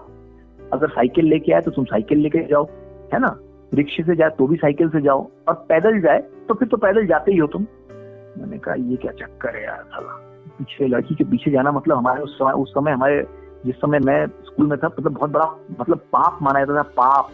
अगर 0.59 0.89
साइकिल 0.89 1.25
लेके 1.25 1.51
आए 1.53 1.61
तो 1.61 1.71
तुम 1.71 1.85
साइकिल 1.85 2.19
लेके 2.19 2.43
जाओ, 2.47 2.67
है 3.13 3.19
ना? 3.19 3.35
रिक्शे 3.73 4.03
से 4.03 4.15
जाए 4.15 4.29
तो 4.29 4.47
भी 4.47 4.55
साइकिल 4.55 4.89
से 4.89 5.01
जाओ। 5.01 5.27
और 5.47 5.53
पैदल 5.69 5.99
जाए 6.01 6.19
तो 6.47 6.53
फिर 6.53 6.67
तो 6.67 6.77
पैदल 6.77 7.05
जाते 7.07 7.31
ही 7.31 7.37
हो 7.37 7.47
तुम। 7.47 7.65
मैंने 8.37 8.57
कहा, 8.57 8.75
ये 8.75 8.95
क्या 8.95 9.11
चक्कर 9.11 9.55
है 9.55 9.63
यार, 9.63 9.83
साला। 9.83 10.19
पीछे 10.57 10.87
लड़की 10.87 11.15
के 11.15 11.23
पीछे 11.23 11.51
जाना 11.51 11.71
मतलब 11.71 11.97
हमारे 11.97 12.21
उस 12.21 12.37
समय 12.37 12.51
उस 12.53 12.71
समय 12.71 12.91
हमारे, 12.91 13.23
जिस 13.65 13.75
समय 13.75 13.99
मैं 13.99 14.25
स्कूल 14.45 14.67
में 14.67 14.77
था 14.79 14.87
मतलब 14.87 15.13
बहुत 15.13 15.31
बड़ा 15.31 15.45
मतलब 15.79 15.97
पाप 16.13 16.39
माना 16.41 16.59
जाता 16.59 16.77
था, 16.77 16.81
पाप। 16.97 17.29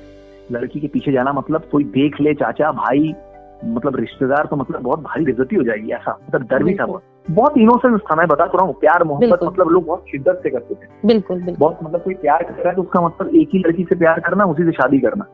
लड़की 0.52 0.80
के 0.80 0.88
पीछे 0.88 1.12
जाना 1.12 1.34
मतलब 1.34 1.64
कोई 1.72 1.84
देख 1.86 2.20
ले, 2.22 2.34
चाचा, 2.34 2.72
भाई 2.74 3.14
मतलब 3.62 3.96
रिश्तेदार 3.96 4.46
तो 4.46 4.56
मतलब 4.56 4.82
बहुत 4.82 5.00
भारी 5.00 5.26
बेजती 5.26 5.56
हो 5.56 5.64
जाएगी 5.64 5.92
ऐसा। 5.92 6.18
मतलब 6.28 6.48
डर 6.48 6.64
भी 6.64 6.74
था 6.74 6.86
बहुत। 6.86 7.04
बहुत 7.30 7.58
इनोसेंस 7.58 8.00
था 8.02 8.16
मैं 8.16 8.28
बता 8.28 8.46
तो 8.46 8.58
रहा 8.58 8.68
हूँ। 8.68 8.74
प्यार 8.80 9.04
मोहब्बत 9.04 9.44
मतलब 9.44 9.70
लोग 9.70 9.86
बहुत 9.86 10.06
शिद्दत 10.12 10.40
से 10.44 10.50
करते 10.50 10.76
थे। 10.76 11.08
बिल्कुल 11.08 11.38
बिल्कुल। 11.38 11.56
बहुत 11.58 11.80
मतलब 11.84 12.02
कोई 12.02 12.14
प्यार 12.16 12.44
कर 12.44 12.54
रहा 12.54 12.70
है 12.70 12.76
तो 12.76 12.82
उसका 12.82 13.02
मतलब 13.02 13.36
एक 13.36 13.50
ही 13.54 13.60
लड़की 13.60 13.84
से 13.84 13.96
प्यार 13.96 14.20
करना 14.20 14.46
उसी 14.46 14.64
से 14.64 14.72
शादी 14.72 15.00
करना। 15.00 15.26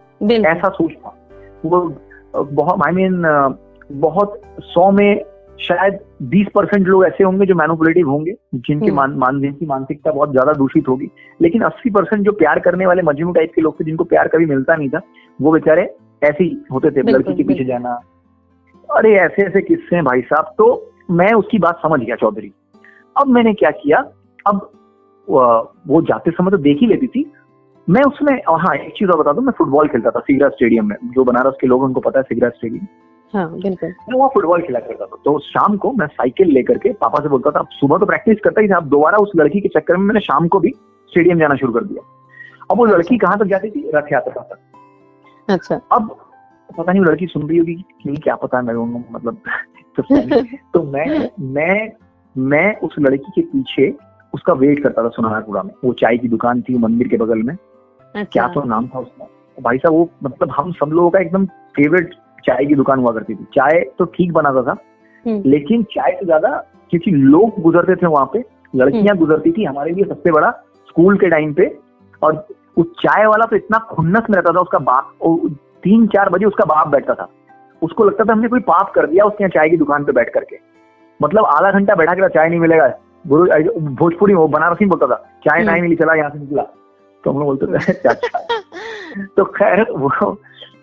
ऐसा 0.49 0.69
सोच 0.71 0.91
था। 0.95 1.15
वो 1.65 1.81
बहुत 2.33 2.85
आई 2.87 2.93
मीन 2.93 3.21
बहुत 3.91 4.41
सौ 4.63 4.89
में 4.91 5.23
शायद 5.59 5.99
20 6.23 6.47
परसेंट 6.55 6.87
लोग 6.87 7.05
ऐसे 7.05 7.23
होंगे 7.23 7.45
जो 7.45 7.55
मैनुपुलेटिव 7.55 8.09
होंगे 8.09 8.33
जिनकी 8.55 8.91
मान, 8.91 9.13
मान 9.13 9.39
जिनकी 9.41 9.65
मानसिकता 9.65 10.11
बहुत 10.11 10.31
ज़्यादा 10.31 10.53
दूषित 10.53 10.87
होगी। 10.87 11.09
लेकिन 11.39 11.63
80 11.63 11.89
परसेंट 11.89 12.25
जो 12.25 12.31
प्यार 12.33 12.59
करने 12.59 12.85
वाले 12.85 13.01
मजनू 13.01 13.31
टाइप 13.33 13.51
के 13.55 13.61
लोग 13.61 13.79
थे 13.79 13.85
जिनको 13.85 14.03
प्यार 14.05 14.27
कभी 14.27 14.45
मिलता 14.45 14.75
नहीं 14.75 14.89
था 14.89 15.01
वो 15.39 15.51
बेचारे 15.51 15.83
ऐसे 16.23 16.43
ही 16.43 16.57
होते 16.71 16.91
थे 16.91 17.11
लड़की 17.11 17.33
के 17.35 17.43
पीछे 17.43 17.63
जाना। 17.65 17.99
अरे 18.91 19.13
ऐसे 19.15 19.45
ऐसे 19.45 19.61
किस्से 19.61 19.95
हैं 19.95 20.03
भाई 20.05 20.21
साहब। 20.21 20.53
तो 20.57 20.91
मैं 21.11 21.31
उसकी 21.33 21.57
बात 21.59 21.77
समझ 21.77 21.99
गया 21.99 22.15
चौधरी। 22.15 22.51
अब 23.15 23.27
मैंने 23.27 23.53
क्या 23.53 23.71
किया? 23.71 23.97
अब 24.47 24.69
वो 25.27 26.01
जाते 26.01 26.31
समय 26.31 26.51
तो 26.51 26.57
देख 26.57 26.77
ही 26.81 26.87
लेती 26.87 27.07
थी। 27.07 27.31
मैं 27.89 28.01
उसमें 28.03 28.33
हाँ 28.33 28.75
एक 28.75 28.93
चीज़ 28.97 29.09
और 29.09 29.19
बता 29.19 29.31
दू 29.33 29.41
मैं 29.41 29.53
फुटबॉल 29.57 29.87
खेलता 29.87 30.09
था 30.09 30.19
सिगरा 30.19 30.49
स्टेडियम 30.49 30.89
में। 30.89 30.95
जो 31.05 31.23
बनारस 31.23 31.57
के 31.61 31.67
लोग 31.67 31.83
उनको 31.83 31.99
पता 31.99 32.19
है 32.19 32.23
सिगरा 32.23 32.49
स्टेडियम। 32.49 32.87
हाँ 33.33 33.51
बिल्कुल। 33.53 33.89
मैं 33.89 34.17
वहाँ 34.17 34.29
फुटबॉल 34.33 34.61
खेला 34.61 34.79
करता 34.79 35.05
था। 35.05 35.17
तो 35.25 35.37
शाम 35.39 35.77
को 35.77 35.91
मैं 35.91 36.07
साइकिल 36.07 36.47
लेकर 36.47 36.77
के 36.77 36.89
पापा 36.93 37.19
से 37.19 37.29
बोलता 37.29 37.51
था 37.51 37.59
अब 37.59 37.67
सुबह 37.71 37.97
तो 37.97 38.05
प्रैक्टिस 38.05 38.39
करता 38.43 38.61
ही 38.61 38.67
था 38.67 38.77
अब 38.77 38.89
दोबारा 38.89 39.17
उस 39.17 39.31
लड़की 39.35 39.61
के 39.61 39.69
चक्कर 39.69 39.97
में 39.97 40.05
मैंने 40.05 40.19
शाम 40.19 40.47
को 40.47 40.59
भी 40.59 40.69
स्टेडियम 41.09 41.39
जाना 41.39 41.55
शुरू 41.55 41.73
कर 41.73 41.83
दिया। 41.83 42.03
अब 42.71 42.77
वो 42.77 42.85
लड़की 42.85 43.17
कहाँ 43.17 43.37
तक 43.39 43.45
जाती 43.45 43.69
थी? 43.69 43.89
रथ 43.95 44.11
यात्रा 44.11 44.41
तक। 44.41 44.57
अच्छा। 45.49 45.79
अब 45.91 46.15
पता 46.69 46.91
नहीं 46.91 47.01
वो 47.01 47.11
लड़की 47.11 47.27
सुन 47.27 47.47
रही 47.49 47.57
होगी 47.57 47.75
नहीं 48.05 48.17
क्या 48.17 48.35
पता 48.37 48.61
मैं 48.61 48.73
मतलब 49.11 49.41
तो 50.73 50.83
मैं 50.83 51.29
मैं 51.51 51.91
मैं 52.35 52.75
उस 52.79 52.95
लड़की 52.99 53.31
के 53.31 53.41
पीछे 53.41 53.93
उसका 54.33 54.53
वेट 54.53 54.81
करता 54.83 55.03
था 55.03 55.09
सुनारपुरा 55.09 55.63
में 55.63 55.71
वो 55.85 55.93
चाय 55.93 56.17
की 56.17 56.27
दुकान 56.27 56.61
थी 56.61 56.77
मंदिर 56.77 57.07
के 57.07 57.17
बगल 57.17 57.43
में 57.43 57.53
अच्छा। 57.53 58.23
क्या 58.23 58.47
तो 58.47 58.63
नाम 58.63 58.87
था 58.87 58.99
उसका 58.99 59.27
भाई 59.57 59.77
साहब 59.77 59.93
वो 59.93 60.09
मतलब 60.23 60.51
हम 60.51 60.71
सब 60.73 60.89
लोगों 60.91 61.09
का 61.09 61.19
एकदम 61.19 61.45
फेवरेट 61.75 62.13
चाय 62.43 62.65
की 62.65 62.75
दुकान 62.75 62.99
हुआ 62.99 63.11
करती 63.11 63.35
थी 63.35 63.45
चाय 63.53 63.79
तो 63.99 64.05
ठीक 64.15 64.31
बनाता 64.33 64.61
था 64.63 64.77
हम्म। 65.25 65.41
लेकिन 65.45 65.83
चाय 65.91 66.11
से 66.11 66.25
ज़्यादा 66.25 66.49
क्योंकि 66.89 67.11
लोग 67.11 67.61
गुजरते 67.61 67.95
थे 67.95 68.07
वहाँ 68.07 68.29
पे 68.33 68.43
लड़कियाँ 68.73 69.05
हम्म। 69.05 69.19
गुजरती 69.19 69.51
थी 69.51 69.63
हमारे 69.63 69.91
लिए 69.91 70.05
सबसे 70.05 70.31
बड़ा 70.31 70.51
स्कूल 70.89 71.17
के 71.17 71.29
टाइम 71.29 71.53
पे 71.53 71.67
और 72.21 72.45
उस 72.77 72.87
चाय 72.99 73.25
वाला 73.25 73.45
तो 73.45 73.55
इतना 73.55 73.77
खुन्नस 73.91 74.29
में 74.29 74.35
रहता 74.35 74.51
था 74.51 74.61
उसका 74.61 74.79
बाप 74.85 75.11
तीन 75.85 76.05
चार 76.07 76.29
बजे 76.29 76.45
उसका 76.45 76.65
बाप 76.65 76.87
बैठता 76.87 77.13
था। 77.13 77.27
उसको 77.81 78.03
लगता 78.05 78.23
था 78.23 78.33
हमने 78.33 78.47
कोई 78.47 78.59
पाप 78.67 78.91
कर 78.93 79.07
दिया 79.07 79.25
उसके 79.25 79.43
यहाँ 79.43 79.49
चाय 79.51 79.69
की 79.69 79.77
दुकान 79.77 80.03
पे 80.05 80.11
बैठ 80.11 80.29
करके। 80.33 80.59
मतलब 81.19 81.45
आधा 81.47 81.71
घंटा 81.71 81.95
बैठा 81.95 82.13
के 82.15 82.29
चाय 82.29 82.49
नहीं 82.49 82.59
मिलेगा। 82.59 82.87
गुरु 83.25 83.45
भोजपुरी 83.95 84.33
वो 84.33 84.47
बनारसी 84.49 84.85
बोलता 84.85 85.07
था 85.07 85.15
चाय 85.43 85.63
नहीं 85.63 85.81
मिली 85.81 85.95
चला 85.95 86.13
यहाँ 86.15 86.29
से 86.29 86.39
निकला। 86.39 86.63
तो 87.23 87.31
हम 87.31 87.39
लोग 87.39 87.45
बोलते 87.47 87.65
थे 87.67 88.09
अच्छा 88.09 89.23
तो 89.37 89.43
खैर 89.51 89.85
वो 89.91 90.09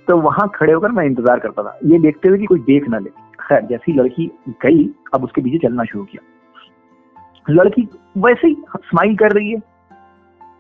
तो 0.09 0.17
वहाँ 0.21 0.49
खड़े 0.55 0.73
होकर 0.73 0.91
मैं 0.91 1.05
इंतज़ार 1.07 1.39
करता 1.41 1.63
था। 1.63 1.79
ये 1.87 1.99
देखते 1.99 2.29
हुए 2.29 2.39
कि 2.39 2.47
कोई 2.47 2.59
देख 2.63 2.89
ना 2.89 2.99
ले। 2.99 3.11
खैर 3.41 3.67
जैसी 3.67 3.93
लड़की 3.93 4.31
गई 4.63 4.89
अब 5.15 5.25
उसके 5.25 5.43
पीछे 5.43 5.59
चलना 5.59 5.85
शुरू 5.85 6.05
किया। 6.05 7.53
लड़की 7.53 7.89
वैसे 8.19 8.47
ही 8.47 8.57
स्माइल 8.79 9.17
कर 9.17 9.33
रही 9.33 9.53
है। 9.53 9.61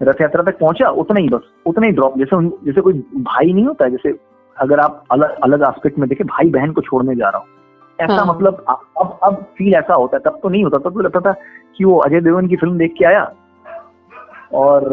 रथ 0.00 0.20
यात्रा 0.20 0.42
तक 0.42 0.58
पहुँचा 0.58 0.88
उतना 1.00 1.20
ही 1.20 1.28
बस 1.28 1.50
उतना 1.66 1.86
ही 1.86 1.92
ड्रॉप 1.92 2.18
जैसे 2.18 2.36
जैसे 2.66 2.80
कोई 2.80 2.92
भाई 3.22 3.52
नहीं 3.52 3.64
होता 3.66 3.84
है 3.84 3.90
जैसे 3.90 4.12
अगर 4.56 4.80
आप 4.80 5.04
अलग 5.10 5.38
अलग 5.42 5.62
एस्पेक्ट 5.68 5.98
में 5.98 6.08
देखे 6.08 6.24
भाई 6.24 6.50
बहन 6.50 6.72
को 6.72 6.80
छोड़ने 6.80 7.14
जा 7.16 7.28
रहा 7.28 7.38
हूँ। 7.38 7.48
ऐसा 7.98 8.14
हाँ। 8.14 8.26
मतलब 8.26 8.64
अब 8.68 9.18
अब 9.22 9.34
फील 9.58 9.74
ऐसा 9.74 9.94
होता 9.94 10.16
है 10.16 10.22
तब 10.24 10.38
तो 10.42 10.48
नहीं 10.48 10.64
होता 10.64 10.78
तब 10.78 10.94
तो 10.94 11.00
लगता 11.00 11.20
था 11.20 11.32
कि 11.76 11.84
वो 11.84 11.96
अजय 11.98 12.20
देवगन 12.20 12.48
की 12.48 12.56
फ़िल्म 12.56 12.78
देख 12.78 12.94
के 12.98 13.04
आया। 13.04 13.32
और 14.52 14.84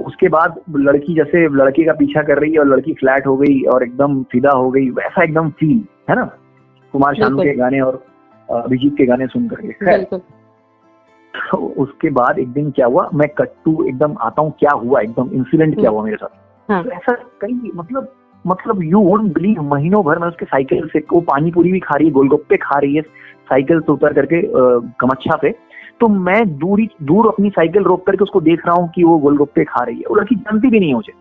उसके 0.00 0.28
बाद 0.28 0.60
लड़की 0.78 1.14
जैसे 1.14 1.46
लड़के 1.56 1.84
का 1.84 1.92
पीछा 1.92 2.22
कर 2.22 2.38
रही 2.38 2.52
है 2.52 2.58
और 2.58 2.66
लड़की 2.66 2.94
फ्लैट 2.94 3.26
हो 3.26 3.36
गई 3.36 3.60
और 3.72 3.82
एकदम 3.82 4.22
फिदा 4.22 4.50
हो 4.50 4.70
गई 4.70 4.90
वैसा 4.90 5.22
एकदम 5.24 5.50
फील 5.50 5.82
है 6.10 6.16
ना? 6.16 6.24
कुमार 6.94 7.14
शानू 7.14 7.38
के 7.38 7.54
गाने 7.54 7.80
और 7.80 8.02
अभिजीत 8.48 8.94
के 8.98 9.06
गाने 9.06 9.26
सुन 9.26 9.48
करके 9.48 10.02
तो 11.34 11.56
उसके 11.78 12.10
बाद 12.10 12.38
एक 12.38 12.52
दिन 12.52 12.70
क्या 12.70 12.86
हुआ 12.86 13.08
मैं 13.14 13.28
कट्टू 13.28 13.72
एकदम 13.88 14.14
आता 14.20 14.42
हूँ 14.42 14.52
क्या 14.58 14.70
हुआ 14.74 15.00
एकदम 15.00 15.30
इंसिडेंट 15.32 15.74
क्या 15.80 15.90
हुआ 15.90 16.02
मेरे 16.04 16.16
साथ? 16.16 16.28
हाँ। 16.68 16.82
तो 16.84 16.90
ऐसा 16.90 17.12
कई 17.40 17.70
मतलब 17.74 18.12
मतलब 18.44 18.82
यू 18.82 19.00
वोट 19.00 19.20
बिलीव 19.34 19.62
महीनों 19.64 20.02
भर 20.04 20.18
में 20.18 20.26
उसके 20.28 20.44
साइकिल 20.44 20.88
से 20.92 20.98
वो 21.12 21.20
पानी 21.20 21.50
पूरी 21.52 21.72
भी 21.72 21.80
खा 21.80 21.94
रही 21.94 22.06
है 22.06 22.12
गोलगप्पे 22.12 22.56
खा 22.56 22.78
रही 22.78 22.94
है 22.94 23.02
साइकिल 23.50 23.80
से 23.80 23.92
उतर 23.92 24.12
करके 24.12 24.42
कमच्छा 25.00 25.36
पे। 25.42 25.50
तो 26.00 26.08
मैं 26.08 26.42
दूरी 26.58 26.88
दूर 27.02 27.26
अपनी 27.26 27.50
साइकिल 27.50 27.82
रोक 27.82 28.06
करके 28.06 28.24
उसको 28.24 28.40
देख 28.40 28.66
रहा 28.66 28.74
हूँ 28.76 28.88
कि 28.94 29.04
वो 29.04 29.18
गोलगप्पे 29.18 29.64
खा 29.64 29.82
रही 29.84 29.96
है। 29.96 30.04
वो 30.10 30.16
लड़की 30.16 30.34
जानती 30.34 30.68
भी 30.70 30.80
नहीं 30.80 30.88
है 30.88 30.94
मुझे 30.94 31.12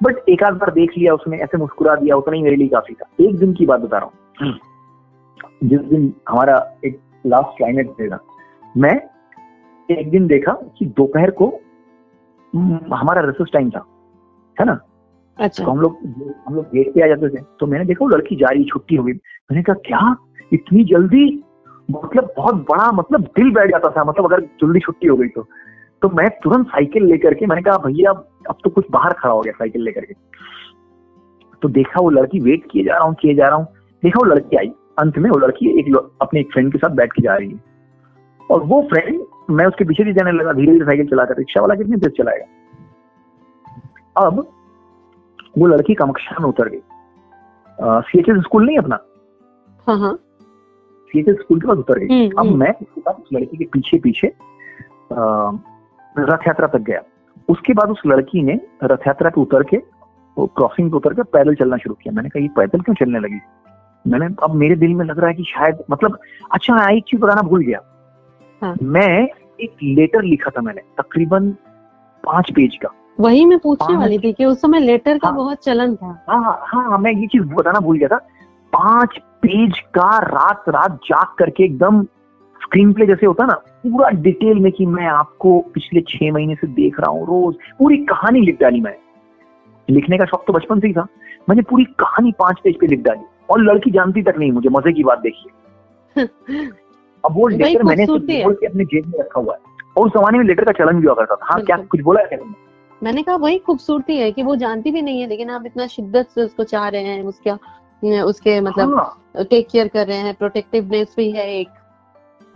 बट 0.00 0.28
एक 0.28 0.42
आध 0.42 0.54
बार 0.54 0.70
देख 0.70 0.90
लिया 0.98 1.14
उसने 1.14 1.36
ऐसे 1.36 1.58
मुस्कुरा 1.58 1.94
दिया 1.96 2.16
उतना 2.16 2.36
ही 2.36 2.42
मेरे 2.42 2.56
लिए 2.56 2.68
काफ़ी 2.68 2.94
था। 2.94 3.06
एक 3.20 3.38
दिन 3.38 3.52
की 3.52 3.66
बात 3.66 3.80
बता 3.80 3.98
रहा 3.98 4.06
हूँ। 4.06 4.14
हम्म। 4.40 5.68
जिस 5.68 5.80
दिन 5.80 6.12
हमारा 6.28 6.56
एक 6.84 6.98
लास्ट 7.26 7.56
क्लाइमेट 7.56 7.90
देगा 7.90 8.18
मैं 8.76 9.00
एक 9.88 10.10
दिन 10.10 10.26
देखा 10.26 10.52
कि 10.78 10.86
दोपहर 10.96 11.30
को 11.30 11.46
हमारा 12.94 13.20
रिसर्च 13.20 13.50
टाइम 13.52 13.70
था 13.70 13.84
है 14.56 14.66
ना? 14.66 14.78
अच्छा। 15.40 15.64
तो 15.64 15.70
हम 15.70 15.80
लोग 15.80 15.98
हम 16.46 16.54
लोग 16.54 16.64
गेट 16.64 16.94
पे 16.94 17.02
आ 17.02 17.06
जाते 17.06 17.28
थे। 17.28 17.42
तो 17.60 17.66
मैंने 17.66 17.84
देखा 17.84 18.04
वो 18.04 18.08
लड़की 18.08 18.36
जा 18.36 18.48
रही 18.48 18.64
छुट्टी 18.64 18.96
हो 18.96 19.04
गई। 19.04 19.12
मैंने 19.12 19.62
कहा, 19.62 19.74
क्या? 19.86 20.16
इतनी 20.52 20.84
जल्दी? 20.84 21.44
मतलब 21.90 22.32
बहुत 22.36 22.54
बड़ा 22.54 22.90
मतलब 22.92 23.20
दिल 23.36 23.50
बैठ 23.50 23.70
जाता 23.70 23.88
था 23.90 24.04
मतलब 24.04 24.24
अगर 24.24 24.40
जल्दी 24.40 24.80
छुट्टी 24.80 25.06
हो 25.06 25.16
गई 25.16 25.28
तो। 25.28 25.46
तो 26.02 26.08
मैं 26.08 26.28
तुरंत 26.42 26.66
साइकिल 26.66 27.04
लेकर 27.04 27.34
के, 27.34 27.46
मैंने 27.46 27.62
कहा, 27.62 27.76
भैया, 27.78 28.10
अब 28.48 28.56
तो 28.64 28.70
कुछ 28.70 28.86
बाहर 28.90 29.12
खड़ा 29.12 29.32
हो 29.32 29.40
गया 29.40 29.52
साइकिल 29.52 29.82
लेकर 29.82 30.04
के। 30.04 30.14
तो 31.62 31.68
देखा 31.68 32.00
वो 32.00 32.10
लड़की 32.10 32.40
वेट 32.40 32.66
किए 32.70 32.84
जा 32.84 32.94
रहा 32.94 33.04
हूँ, 33.04 33.14
किए 33.14 33.34
जा 33.34 33.48
रहा 33.48 33.56
हूँ। 33.56 33.66
देखा 34.02 34.18
वो 34.18 34.24
लड़की 34.24 34.56
आई। 34.56 34.72
अंत 34.98 35.18
में 35.18 35.30
वो 35.30 35.38
लड़की 35.38 35.78
एक 35.80 35.94
अपने 36.22 36.40
एक 36.40 36.52
फ्रेंड 36.52 36.72
के 36.72 36.78
साथ 36.78 36.90
बैठ 36.90 37.12
के 37.12 37.22
जा 37.22 37.34
रही 37.36 37.50
है। 37.50 37.60
और 38.50 38.62
वो 38.62 38.82
फ्रेंड 38.82 39.20
मैं 39.50 39.66
उसके 39.66 39.84
पीछे 39.84 40.04
भी 40.04 40.12
जाने 40.12 40.32
लगा 40.32 40.52
धीरे 40.52 40.72
धीरे 40.72 40.84
साइकिल 40.84 41.06
चलाकर, 41.06 41.36
रिक्शा 41.36 41.60
वाला 41.60 41.74
कितनी 41.74 41.96
तेज 41.96 42.12
चलाएगा? 42.18 42.44
अब 44.26 44.46
वो 45.58 45.66
लड़की 45.66 45.94
कमक्षा 45.94 46.36
में 46.40 46.48
उतर 46.48 46.68
गई। 46.68 46.80
सी 47.78 48.18
एच 48.18 48.28
एस 48.28 48.42
स्कूल 48.42 48.66
नहीं 48.66 48.78
अपना? 48.78 48.98
हाँ 49.86 49.98
हाँ। 49.98 50.14
सी 51.08 51.20
एच 51.20 51.28
एस 51.28 51.36
स्कूल 51.36 51.60
के 51.60 51.68
पास 51.68 51.78
उतर 51.78 51.98
गई। 51.98 52.06
हम्म, 52.14 52.38
अब 52.38 52.46
हम्म। 52.46 52.58
मैं 52.58 52.72
उस 53.12 53.28
लड़की 53.32 53.56
के 53.56 53.64
पीछे 53.64 53.98
पीछे 53.98 54.32
रथ 56.18 56.46
यात्रा 56.46 56.66
तक 56.66 56.78
गया। 56.78 57.00
उसके 57.48 57.72
बाद 57.72 57.90
उस 57.90 58.02
लड़की 58.06 58.42
ने 58.42 58.60
रथ 58.84 59.06
यात्रा 59.06 59.30
पे 59.30 59.40
उतर 59.40 59.62
के 59.62 59.76
क्रॉसिंग 60.36 60.90
पे 60.90 60.96
उतर 60.96 61.14
के 61.14 61.22
पैदल 61.22 61.54
चलना 61.54 61.76
शुरू 61.76 61.94
किया। 61.94 62.14
मैंने 62.14 62.28
कहा 62.28 62.42
ये 62.42 62.48
पैदल 62.56 62.80
क्यों 62.80 62.94
चलने 62.94 63.18
लगी? 63.18 63.40
मैंने 64.06 64.26
अब 64.42 64.54
मेरे 64.54 64.76
दिल 64.76 64.94
में 64.94 65.04
लग 65.04 65.18
रहा 65.18 65.28
है 65.28 65.34
कि 65.34 65.44
शायद 65.44 65.82
मतलब 65.90 66.18
अच्छा 66.52 66.74
मैं 66.74 66.92
एक 66.96 67.04
चीज़ 67.08 67.20
बताना 67.20 67.42
भूल 67.42 67.64
गया। 67.64 67.80
हाँ. 68.62 68.74
मैं 68.82 69.28
एक 69.60 69.76
लेटर 69.82 70.22
लिखा 70.22 70.50
था 70.50 70.60
मैंने 70.60 70.80
तकरीबन 70.98 71.50
पाँच 72.24 72.50
पेज 72.50 72.76
का। 72.82 72.88
वही 73.20 73.44
मैं 73.44 73.58
पूछने 73.58 73.96
वाली 73.96 74.18
थी 74.18 74.32
कि 74.32 74.44
उस 74.44 74.60
समय 74.60 74.80
लेटर 74.80 75.18
का 75.18 75.28
हाँ, 75.28 75.36
बहुत 75.36 75.58
चलन 75.64 75.94
था। 75.96 76.24
हाँ 76.28 76.42
हाँ 76.42 76.90
हाँ 76.90 76.98
मैं 76.98 77.12
ये 77.12 77.26
चीज़ 77.26 77.42
बताना 77.42 77.80
भूल 77.80 77.98
गया 77.98 78.08
था। 78.08 78.16
पाँच 78.72 79.18
पेज 79.42 79.78
का 79.78 80.18
रात 80.18 80.64
रात 80.68 80.90
जाग 81.04 81.26
करके 81.38 81.64
एकदम 81.64 82.02
स्क्रीन 82.62 82.92
प्ले 82.92 83.06
जैसे 83.06 83.26
होता 83.26 83.44
ना 83.46 83.54
पूरा 83.54 84.08
डिटेल 84.10 84.58
में 84.58 84.72
कि 84.72 84.86
मैं 84.86 85.06
आपको 85.06 85.60
पिछले 85.74 86.00
छह 86.00 86.32
महीने 86.32 86.54
से 86.54 86.66
देख 86.66 87.00
रहा 87.00 87.10
हूँ 87.10 87.26
रोज 87.26 87.54
पूरी 87.78 87.96
कहानी 87.96 88.40
लिख 88.40 88.60
डाली 88.60 88.80
मैं 88.80 88.96
लिखने 89.90 90.18
का 90.18 90.24
शौक 90.24 90.44
तो 90.46 90.52
बचपन 90.52 90.80
से 90.80 90.86
ही 90.86 90.92
था। 90.92 91.06
मैंने 91.48 91.62
पूरी 91.62 91.84
कहानी 91.84 92.32
पाँच 92.32 92.60
पेज 92.64 92.78
पे 92.80 92.86
लिख 92.86 93.00
डाली। 93.00 93.20
और 93.50 93.60
लड़की 93.60 93.90
जानती 93.90 94.22
तक 94.22 94.34
नहीं 94.38 94.52
मुझे 94.52 94.68
मज़े 94.68 94.92
की 94.92 95.04
बात 95.04 95.18
देखिए। 95.18 96.26
अब 97.26 97.32
वो 97.32 97.48
लेटर 97.48 97.82
मैंने 97.82 98.06
के 98.06 98.66
अपने 98.66 98.84
जेब 98.84 99.06
में 99.06 99.18
रखा 99.18 99.40
हुआ 99.40 99.54
है। 99.54 99.60
और 99.96 100.06
उस 100.06 100.12
जमाने 100.12 100.38
में 100.38 100.44
लेटर 100.44 100.64
का 100.64 100.72
चलन 100.72 101.00
भी 101.00 101.06
हुआ 101.06 101.14
करता 101.14 101.34
था। 101.34 101.46
हाँ 101.50 101.62
क्या 101.62 101.76
कुछ 101.76 102.00
बोला 102.00 102.20
है 102.20 102.36
मैंने 103.02 103.22
कहा 103.22 103.36
वही 103.36 103.58
खूबसूरती 103.58 104.16
है 104.16 104.32
कि 104.32 104.42
वो 104.42 104.56
जानती 104.56 104.90
भी 104.90 105.02
नहीं 105.02 105.20
है 105.20 105.26
लेकिन 105.28 105.50
आप 105.50 105.66
इतना 105.66 105.86
शिद्दत 105.86 106.28
से 106.34 106.42
उसको 106.42 106.64
चाह 106.64 106.88
रहे 106.88 107.02
हैं 107.02 107.22
उसका 107.24 107.58
उसके 108.24 108.60
मतलब 108.60 108.98
हाँ, 108.98 109.44
टेक 109.50 109.68
केयर 109.68 109.88
कर 109.88 110.06
रहे 110.06 110.16
हैं 110.16 110.34
प्रोटेक्टिवनेस 110.34 111.14
भी 111.16 111.30
है 111.30 111.54
एक। 111.60 111.68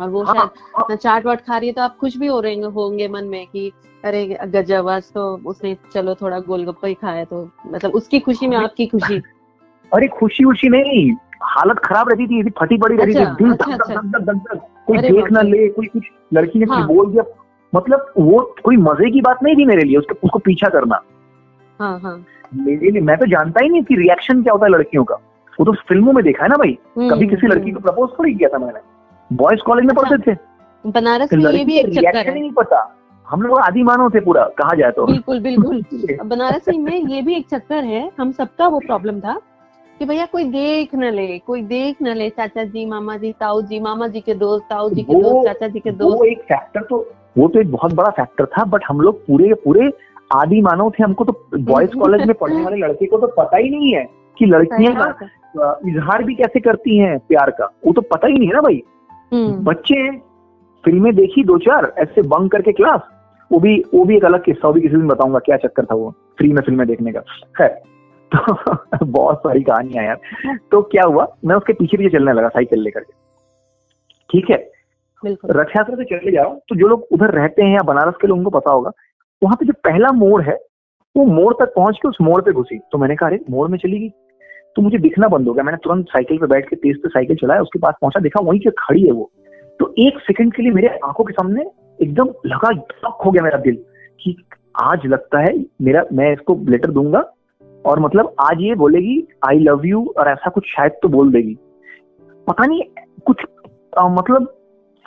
और 0.00 0.08
वो 0.10 0.22
हाँ, 0.22 0.34
शायद 0.34 0.84
ना 0.90 0.96
चाट 0.96 1.26
वाट 1.26 1.40
खा 1.40 1.58
रही 1.58 1.68
है 1.68 1.72
तो 1.74 1.82
आप 1.82 1.96
खुश 1.96 2.16
भी 2.16 2.26
हो 2.26 2.40
रहे 2.40 2.54
होंगे 2.54 3.08
मन 3.08 3.24
में 3.24 3.46
कि 3.46 3.72
अरे 4.04 4.38
गजब 4.46 4.88
आज 4.88 5.02
तो 5.12 5.36
उसने 5.46 5.76
चलो 5.94 6.14
थोड़ा 6.14 6.38
गोलगप्पा 6.38 6.88
ही 6.88 6.94
खाया 6.94 7.24
तो 7.24 7.50
मतलब 7.66 7.90
उसकी 7.90 8.20
खुशी 8.20 8.46
में 8.46 8.56
आपकी 8.56 8.86
खुशी। 8.86 9.22
अरे 9.94 10.08
खुशी 10.08 10.44
उशी 10.44 10.68
नहीं 10.68 11.12
हालत 11.42 11.78
खराब 11.78 12.08
रहती 12.08 12.26
थी 12.26 12.50
फटी 12.50 12.76
पड़ी 12.76 12.96
रहती 12.96 13.14
थी 13.14 13.18
अच्छा, 13.18 13.34
दिल 13.34 13.52
धक 13.52 13.68
धक। 14.18 14.32
धक 14.34 14.66
कोई 14.86 14.98
देख 14.98 15.30
ना 15.32 15.42
ले 15.42 15.68
कोई 15.68 15.86
कुछ 15.86 16.02
लड़की 16.34 16.58
ने 16.58 16.66
हाँ। 16.66 16.86
कुछ 16.86 16.96
बोल 16.96 17.10
दिया 17.12 17.22
मतलब 17.74 18.12
वो 18.18 18.54
कोई 18.64 18.76
मज़े 18.76 19.10
की 19.10 19.20
बात 19.20 19.38
नहीं 19.42 19.56
थी 19.56 19.64
मेरे 19.64 19.82
लिए 19.82 19.96
उसके 19.96 20.14
उसको 20.24 20.38
पीछा 20.38 20.68
करना। 20.68 21.02
हाँ 21.80 22.00
हाँ। 22.00 22.24
मेरे 22.54 22.90
लिए 22.90 23.00
मैं 23.00 23.16
तो 23.18 23.26
जानता 23.26 23.60
ही 23.62 23.68
नहीं 23.68 23.82
कि 23.82 23.94
रिएक्शन 23.94 24.42
क्या 24.42 24.52
होता 24.52 24.66
है 24.66 24.72
लड़कियों 24.72 25.04
का। 25.04 25.14
वो 25.60 25.64
तो 25.64 25.72
फ़िल्मों 25.72 26.12
में 26.12 26.24
देखा 26.24 26.42
है 26.42 26.48
ना 26.48 26.56
भाई? 26.56 26.78
हम्म, 26.98 27.10
कभी 27.10 27.26
किसी 27.26 27.46
लड़की 27.46 27.70
को 27.70 27.80
प्रपोज 27.80 28.10
थोड़ी 28.18 28.34
किया 28.34 28.48
था 28.48 28.58
मैंने। 28.58 28.80
बॉयज़ 29.32 29.60
कॉलेज 29.60 29.84
में 29.84 29.94
पढ़ते 29.96 30.32
थे। 30.32 30.36
बनारस 30.86 31.30
तो 31.30 31.36
में 31.36 31.52
ये 31.52 31.64
भी 31.64 31.76
एक 31.76 31.86
चक्कर 31.86 32.00
रिएक्शन 32.00 32.30
है। 32.30 32.40
नहीं 32.40 32.52
पता। 32.52 32.96
हम 33.28 33.42
लोग 33.42 33.58
आदि 33.58 33.82
मानव 33.82 34.10
थे 34.10 34.20
पूरा 34.20 34.44
कहा 34.44 34.74
जाए 34.74 34.90
तो। 34.90 35.06
बिल्कुल 35.06 35.40
बिल्कुल। 35.40 35.82
बनारस 36.24 36.68
में 36.68 36.98
ये 36.98 37.22
भी 37.22 37.34
एक 37.34 37.48
चक्कर 37.48 37.84
है। 37.84 38.10
हम 38.20 38.32
सबका 38.32 38.66
वो 38.66 38.78
प्रॉब्लम 38.78 39.20
था 39.20 39.40
कि 39.98 40.04
भैया 40.04 40.26
कोई 40.26 40.44
देख 40.44 40.94
न 40.94 41.04
ले 41.04 41.38
कोई 41.38 41.62
देख 41.62 41.96
न 42.02 42.08
ले 42.08 42.30
चाचा 42.30 42.64
जी 42.64 42.86
मामा 42.86 43.16
जी 43.16 43.32
ताऊ 43.32 43.62
जी 43.62 43.80
मामा 43.80 44.06
जी 44.06 44.20
के 44.20 44.34
दोस्त 44.34 44.64
ताऊ 44.70 44.90
जी 44.90 45.02
के 45.02 45.22
दोस्त 45.22 45.48
चाचा 45.48 45.68
जी 45.68 45.80
के 45.80 45.90
दोस्त। 45.90 46.18
वो 46.18 46.24
एक 46.24 46.40
फैक्टर 46.42 46.82
तो 46.82 47.12
वो 47.36 47.48
तो 47.48 47.60
एक 47.60 47.70
बहुत 47.72 47.94
बड़ा 47.94 48.10
फैक्टर 48.10 48.44
था 48.46 48.64
बट 48.64 48.82
हम 48.88 49.00
लोग 49.00 49.20
पूरे 49.26 49.52
पूरे 49.54 49.90
आदि 50.36 50.60
मानव 50.60 50.90
थे 50.90 51.02
हमको 51.04 51.24
तो 51.24 51.32
बॉयज़ 51.58 51.94
कॉलेज 51.98 52.26
में 52.26 52.34
पढ़ने 52.40 52.62
वाले 52.64 52.76
लड़के 52.76 53.06
को 53.06 53.18
तो 53.18 53.26
पता 53.26 53.56
ही 53.56 53.70
नहीं 53.70 53.94
है 53.94 54.04
कि 54.38 54.46
लड़कियाँ 54.46 54.94
अ, 55.60 55.78
इजहार 55.88 56.22
भी 56.24 56.34
कैसे 56.34 56.60
करती 56.60 56.98
हैं 56.98 57.18
प्यार 57.18 57.50
का। 57.50 57.64
वो 57.86 57.92
तो 57.92 58.00
पता 58.00 58.26
ही 58.26 58.34
नहीं 58.38 58.48
है 58.48 58.54
ना 58.54 58.60
भाई। 58.60 58.82
हम्म, 59.32 59.52
बच्चे 59.64 59.94
हैं 59.94 60.18
फ़िल्में 60.84 61.14
देखी 61.14 61.44
दो 61.44 61.58
चार 61.58 61.92
ऐसे 61.98 62.22
बंक 62.22 62.52
करके 62.52 62.72
क्लास 62.72 63.00
वो 63.50 63.60
भी 63.60 63.76
वो 63.94 64.04
भी 64.04 64.16
एक 64.16 64.24
अलग 64.24 64.44
किस्सा 64.44 64.68
वो 64.68 64.74
भी 64.74 64.80
किसी 64.80 64.96
दिन 64.96 65.06
बताऊँगा 65.08 65.38
क्या 65.38 65.56
चक्कर 65.56 65.84
था 65.84 65.94
वो 65.94 66.10
फ्री 66.38 66.52
में 66.52 66.62
फ़िल्में 66.62 66.86
देखने 66.86 67.12
का। 67.12 67.22
है 67.60 67.68
तो 68.32 69.04
बहुत 69.04 69.38
सारी 69.38 69.62
कहानियाँ 69.62 70.04
यार। 70.04 70.58
तो 70.70 70.82
क्या 70.82 71.04
हुआ 71.04 71.26
मैं 71.44 71.56
उसके 71.56 71.72
पीछे 71.72 71.96
पीछे 71.96 72.18
चलने 72.18 72.32
लगा 72.32 72.48
साइकिल 72.48 72.80
लेकर 72.80 73.00
के। 73.00 73.12
ठीक 74.30 74.50
है? 74.50 74.56
रथ 75.26 75.76
यात्रा 75.76 75.96
से 75.96 76.04
चले 76.04 76.32
जाओ 76.32 76.54
तो 76.68 76.76
जो 76.76 76.88
लोग 76.88 77.06
उधर 77.12 77.30
रहते 77.30 77.62
हैं 77.62 77.74
या 77.74 77.82
बनारस 77.82 78.14
के 78.20 78.26
लोगों 78.26 78.44
को 78.44 78.50
पता 78.50 78.72
होगा 78.72 78.90
वहाँ 79.42 79.56
पे 79.56 79.66
जो 79.66 79.72
पहला 79.84 80.12
मोड़ 80.12 80.42
है 80.42 80.54
वो 81.14 81.24
मोड़ 81.24 81.52
तक 81.54 81.72
पहुँच 81.76 81.96
के 81.96 82.08
उस 82.08 82.16
मोड़ 82.22 82.40
पे 82.42 82.52
घुसी। 82.52 82.78
तो 82.92 82.98
मैंने 82.98 83.16
कहा 83.16 83.28
अरे 83.28 83.38
मोड़ 83.50 83.68
में 83.68 83.76
चली 83.78 83.98
गई। 83.98 84.08
तो 84.76 84.82
मुझे 84.82 84.98
दिखना 84.98 85.28
बंद 85.28 85.48
हो 85.48 85.54
गया। 85.54 85.64
मैंने 85.64 85.78
तुरंत 85.84 86.06
साइकिल 86.08 86.38
पे 86.38 86.46
बैठ 86.46 86.68
के 86.68 86.76
तेज 86.76 86.96
से 86.96 87.08
साइकिल 87.08 87.36
चलाया 87.36 87.60
उसके 87.60 87.78
पास 87.78 87.94
पहुँचा 88.00 88.20
देखा 88.20 88.40
वहीं 88.40 88.60
के 88.60 88.70
खड़ी 88.78 89.02
है 89.02 89.12
वो। 89.12 89.30
तो 89.80 89.92
एक 89.98 90.18
सेकंड 90.18 90.54
के 90.54 90.62
लिए 90.62 90.72
मेरे 90.72 90.88
आँखों 91.04 91.24
के 91.24 91.32
सामने 91.32 91.64
एकदम 92.00 92.28
लगा 92.46 92.72
धक 92.72 93.22
हो 93.24 93.30
गया 93.30 93.42
मेरा 93.42 93.58
दिल 93.58 93.76
कि 94.20 94.36
आज 94.82 95.06
लगता 95.06 95.38
है 95.38 95.54
मेरा 95.82 96.04
मैं 96.12 96.32
इसको 96.32 96.58
लेटर 96.68 96.90
दूँगा 96.90 97.24
और 97.84 98.00
मतलब 98.00 98.34
आज 98.40 98.60
ये 98.60 98.74
बोलेगी 98.74 99.22
आई 99.48 99.58
लव 99.58 99.86
यू 99.86 100.04
और 100.18 100.28
ऐसा 100.28 100.50
कुछ 100.50 100.66
शायद 100.66 100.92
तो 101.02 101.08
बोल 101.08 101.32
देगी। 101.32 101.56
पता 102.46 102.66
नहीं 102.66 102.82
कुछ 103.26 103.44
अ, 103.98 104.08
मतलब 104.08 104.52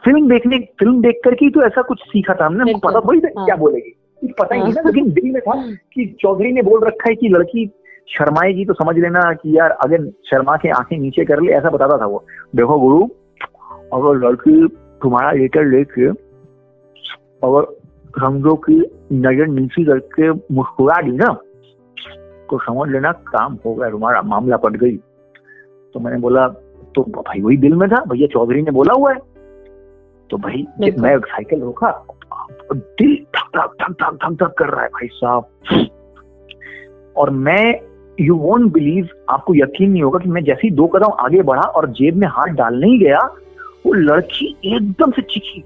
फ़िल्म 0.06 0.28
देखने 0.30 0.58
फ़िल्म 0.80 1.02
देख 1.02 1.20
करके 1.26 1.46
ही 1.46 1.52
तो 1.52 1.62
ऐसा 1.66 1.82
कुछ 1.82 2.02
सीखा 2.08 2.34
था 2.34 2.46
हमने 2.46 2.72
हमको 2.72 2.88
पता 2.88 3.00
थोड़ी 3.00 3.20
था 3.20 3.30
हाँ। 3.38 3.46
क्या 3.46 3.56
बोलेगी? 3.56 3.90
कुछ 4.22 4.32
पता 4.40 4.56
ही 4.56 4.62
नहीं 4.62 4.74
था 4.74 4.82
लेकिन 4.86 5.12
दिल 5.14 5.32
में 5.32 5.42
था 5.42 5.56
कि 5.94 6.06
चौधरी 6.22 6.52
ने 6.54 6.62
बोल 6.62 6.86
रखा 6.88 7.10
है 7.10 7.16
कि 7.16 7.30
लड़की 7.30 7.66
शर्माएगी 8.10 8.66
तो 8.66 8.74
समझ 8.74 8.96
लेना 8.98 9.22
कि 9.34 9.58
यार 9.58 9.72
अगर 9.84 10.06
शर्मा 10.30 10.56
के 10.58 10.70
आँखें 10.70 10.98
नीचे 10.98 11.26
कर 11.26 11.42
ले 11.42 11.52
ऐसा 11.54 11.70
बताता 11.70 11.98
था 11.98 12.06
वो। 12.06 12.24
देखो 12.56 12.80
गुरु 12.80 13.02
अगर 13.94 14.26
लड़की 14.28 14.68
तुम्हारा 15.02 15.32
लेटर 15.32 15.66
लेके 15.68 16.08
अगर 17.48 17.66
समझो 18.20 18.56
कि 18.70 18.76
नज़र 19.14 19.48
नीचे 19.48 19.84
करके 19.86 20.32
मुस्कुरा 20.56 21.02
दी 21.02 21.12
ना 21.12 21.34
तो 22.50 22.58
समझ 22.60 22.90
लेना 22.92 23.12
काम 23.12 23.58
हो 23.66 23.74
गया 23.76 23.90
तुम्हारा 23.90 24.22
मामला 24.22 24.58
पट 24.58 24.76
गई। 24.78 24.98
तो 25.96 26.00
मैंने 26.00 26.18
बोला 26.18 26.48
तो 26.96 27.02
भाई 27.12 27.42
वही 27.42 27.58
दिल 27.58 27.74
में 27.76 27.88
था 27.90 28.04
भैया 28.10 28.28
चौधरी 28.28 28.62
ने 28.62 28.72
बोला 28.72 28.94
हुआ 28.94 29.12
है। 29.14 29.20
तो 30.30 30.38
भाई। 30.38 30.66
मैं 30.80 31.18
साइकिल 31.20 31.62
रोका 31.62 31.92
दिल 32.74 33.16
धक 33.36 33.50
धक 33.58 33.76
धक 33.82 33.92
धक 33.92 34.18
धक 34.22 34.38
धक 34.44 34.54
कर 34.58 34.70
रहा 34.70 34.84
है 34.84 34.88
भाई 34.90 35.08
साहब। 35.14 35.46
और 37.18 37.30
मैं 37.30 37.74
यू 38.22 38.36
वोंट 38.36 38.72
बिलीव 38.74 39.10
आपको 39.30 39.56
यकीन 39.56 39.92
नहीं 39.92 40.02
होगा 40.04 40.20
कि 40.20 40.30
मैं 40.30 40.44
जैसे 40.44 40.68
ही 40.68 40.74
दो 40.76 40.88
कदम 40.88 41.14
आगे 41.20 41.42
बढ़ा 41.42 41.62
और 41.62 41.90
जेब 41.92 42.16
में 42.16 42.28
हाथ 42.28 42.54
डालने 42.56 42.88
ही 42.88 42.98
गया 43.00 43.20
वो 43.86 43.94
लड़की 43.94 44.56
एकदम 44.66 45.12
से 45.12 45.22
चीखी। 45.22 45.64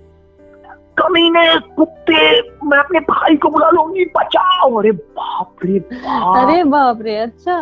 कमीने 0.98 1.46
कुत्ते 1.76 2.40
मैं 2.66 2.78
अपने 2.78 3.00
भाई 3.00 3.36
को 3.36 3.50
बुला 3.50 3.70
लूँगी 3.70 4.06
बचाओ। 4.18 4.80
अरे 4.80 4.92
बाप 4.92 5.66
रे 5.66 5.80
बाप। 5.80 6.38
अरे 6.38 6.64
बाप 6.64 7.02
रे 7.02 7.18
अच्छा। 7.18 7.60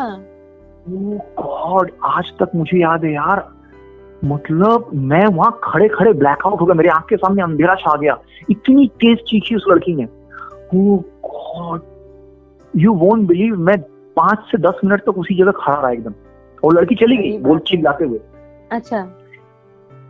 गॉड 0.89 1.91
आज 2.05 2.31
तक 2.39 2.51
मुझे 2.55 2.77
याद 2.77 3.03
है 3.05 3.13
यार 3.13 3.47
मतलब 4.25 4.89
मैं 4.93 5.25
वहाँ 5.25 5.59
खड़े 5.63 5.87
खड़े 5.87 6.13
ब्लैकआउट 6.13 6.61
हो 6.61 6.65
गया। 6.65 6.73
मेरे 6.73 6.89
आँख 6.89 7.05
के 7.09 7.17
सामने 7.17 7.43
अंधेरा 7.43 7.75
छा 7.75 7.97
गया। 7.97 8.17
इतनी 8.49 8.87
तेज 8.87 9.17
चीखी 9.17 9.55
उस 9.55 9.65
लड़की 9.69 9.95
ने। 9.95 10.03
यू 12.75 12.93
वोंट 12.93 13.27
बिलीव 13.27 13.55
मैं 13.55 13.77
पाँच 14.15 14.39
से 14.39 14.57
दस 14.57 14.73
मिनट 14.85 15.01
तक 15.01 15.17
उसी 15.17 15.35
जगह 15.35 15.51
खड़ा 15.51 15.81
रहा 15.81 15.91
एकदम। 15.91 16.13
और 16.63 16.73
लड़की 16.73 16.95
चली 16.95 17.17
गई 17.17 17.37
बोल। 17.37 17.59
चिल्लाते 17.59 18.05
हुए। 18.05 18.19
अच्छा। 18.71 19.17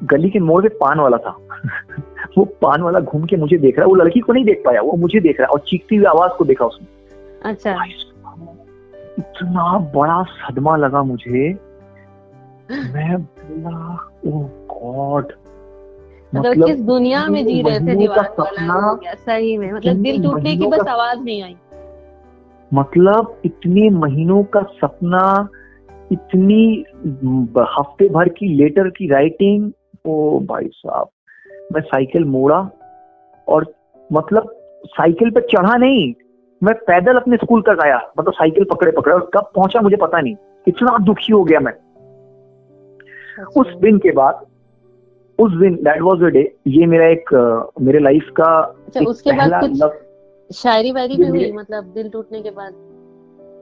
गली 0.03 0.29
के 0.29 0.39
मोड़ 0.39 0.63
पे 0.63 0.69
पान 0.69 0.99
वाला 0.99 1.17
था। 1.17 1.37
वो 2.37 2.45
पान 2.45 2.81
वाला 2.81 2.99
घूम 2.99 3.25
के 3.25 3.35
मुझे 3.35 3.57
देख 3.57 3.75
रहा 3.77 3.83
है। 3.83 3.87
वो 3.87 3.95
लड़की 3.95 4.19
को 4.19 4.33
नहीं 4.33 4.45
देख 4.45 4.61
पाया 4.65 4.81
वो 4.81 4.91
मुझे 4.91 5.19
देख 5.19 5.39
रहा 5.39 5.45
है 5.45 5.49
और 5.49 5.59
चीखती 5.59 5.95
हुई 5.95 6.05
आवाज़ 6.05 6.31
को 6.31 6.45
देखा 6.45 6.65
उसने। 6.65 6.87
अच्छा। 7.49 7.83
इतना 9.19 9.91
बड़ा 9.95 10.23
सदमा 10.23 10.75
लगा 10.75 11.03
मुझे। 11.03 11.53
मैं 12.71 13.27
ओ 13.47 14.39
गॉड 14.71 15.31
मतलब 16.35 16.65
किस 16.65 16.79
दुनिया 16.81 17.25
में 17.27 17.45
जी 17.45 17.61
रहे 17.61 17.79
थे 17.79 17.95
दीवार 17.95 18.33
वाला 18.39 19.13
सही 19.15 19.57
में। 19.57 19.71
मतलब 19.71 19.95
दिल 19.95 20.23
टूटने 20.23 20.55
की 20.57 20.67
बस 20.67 20.87
आवाज़ 20.87 21.19
नहीं 21.19 21.43
आई। 21.43 21.55
मतलब 22.71 23.41
इतने 23.45 23.89
महीनों 23.89 24.43
का 24.43 24.61
सपना 24.61 25.47
इतनी 26.11 26.85
हफ़्ते 27.77 28.09
भर 28.09 28.29
की 28.29 28.47
लेटर 28.55 28.89
की 28.89 29.07
राइटिंग 29.07 29.71
ओ 30.05 30.39
भाई 30.39 30.69
साहब 30.73 31.09
मैं 31.73 31.81
साइकिल 31.81 32.25
मोड़ा 32.25 32.59
और 33.47 33.73
मतलब 34.09 34.53
साइकिल 34.85 35.29
पे 35.29 35.41
चढ़ा 35.41 35.75
नहीं 35.75 36.13
मैं 36.61 36.73
पैदल 36.75 37.17
अपने 37.17 37.37
स्कूल 37.37 37.61
तक 37.61 37.79
आया 37.83 37.99
मतलब 38.19 38.33
साइकिल 38.33 38.63
पकड़े 38.63 38.91
पकड़े 38.91 39.13
और 39.13 39.29
कब 39.33 39.51
पहुँचा 39.55 39.81
मुझे 39.81 39.97
पता 39.97 40.21
नहीं 40.21 40.35
इतना 40.67 40.97
दुखी 40.97 41.33
हो 41.33 41.43
गया 41.43 41.59
मैं। 41.59 41.73
उस 43.57 43.73
दिन 43.81 43.97
के 43.97 44.11
बाद 44.11 44.45
उस 45.39 45.51
दिन 45.59 45.75
दैट 45.83 46.01
वाज 46.01 46.19
द 46.19 46.31
डे 46.33 46.41
ये 46.67 46.85
मेरा 46.85 47.07
एक 47.07 47.33
मेरे 47.81 47.99
लाइफ 47.99 48.29
का 48.37 48.51
अच्छा 48.87 49.01
उसके 49.09 49.31
बाद 49.37 49.59
कुछ 49.63 50.55
शायरी 50.57 50.91
वायरी 50.91 51.17
भी 51.17 51.27
हुई 51.27 51.51
मतलब 51.51 51.83
दिल 51.95 52.09
टूटने 52.09 52.41
के 52.41 52.49
बाद? 52.49 52.73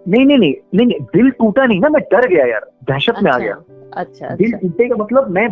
नहीं 0.07 0.25
नहीं 0.25 0.37
नहीं 0.37 0.53
नहीं 0.75 0.85
नहीं 0.87 0.99
दिल 1.15 1.29
टूटा 1.29 1.65
नहीं 1.65 1.79
ना 1.79 1.89
मैं 1.89 2.01
डर 2.11 2.27
गया 2.29 2.45
यार 2.45 2.69
दहशत 2.89 3.09
अच्छा, 3.09 3.21
में 3.21 3.31
आ 3.31 3.37
गया। 3.37 3.53
अच्छा 4.01 4.35
दिल 4.35 4.53
अच्छा। 4.53 4.67
टूटे 4.67 4.87
का 4.89 4.95
मतलब 4.95 5.29
मैं 5.29 5.47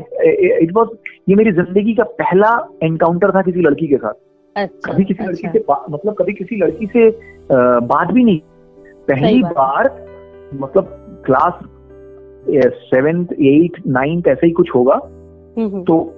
इट 0.64 0.72
वाज 0.76 0.88
ये 1.30 1.36
मेरी 1.36 1.52
ज़िंदगी 1.52 1.94
का 1.96 2.04
पहला 2.22 2.50
एनकाउंटर 2.84 3.32
था 3.36 3.42
किसी 3.42 3.62
लड़की 3.62 3.88
के 3.88 3.98
साथ। 3.98 4.14
अच्छा 4.56 4.92
कभी 4.92 5.04
किसी 5.04 5.24
अच्छा. 5.24 5.30
लड़की 5.32 5.48
अच्छा। 5.48 5.76
से 5.84 5.92
मतलब 5.94 6.14
कभी 6.20 6.34
किसी 6.34 6.56
लड़की 6.64 6.86
से 6.94 7.10
अ, 7.10 7.80
बात 7.94 8.12
भी 8.12 8.24
नहीं। 8.24 8.40
पहली 9.08 9.42
बार 9.44 9.90
मतलब 10.62 10.96
क्लास 11.26 11.54
सेवेंथ 12.50 13.26
एट 13.40 13.82
नाइन्थ 13.88 14.28
ऐसा 14.28 14.46
ही 14.46 14.52
कुछ 14.52 14.70
होगा। 14.76 15.00
हम्म, 15.58 15.68
हम्म, 15.68 15.84
तो 15.84 16.14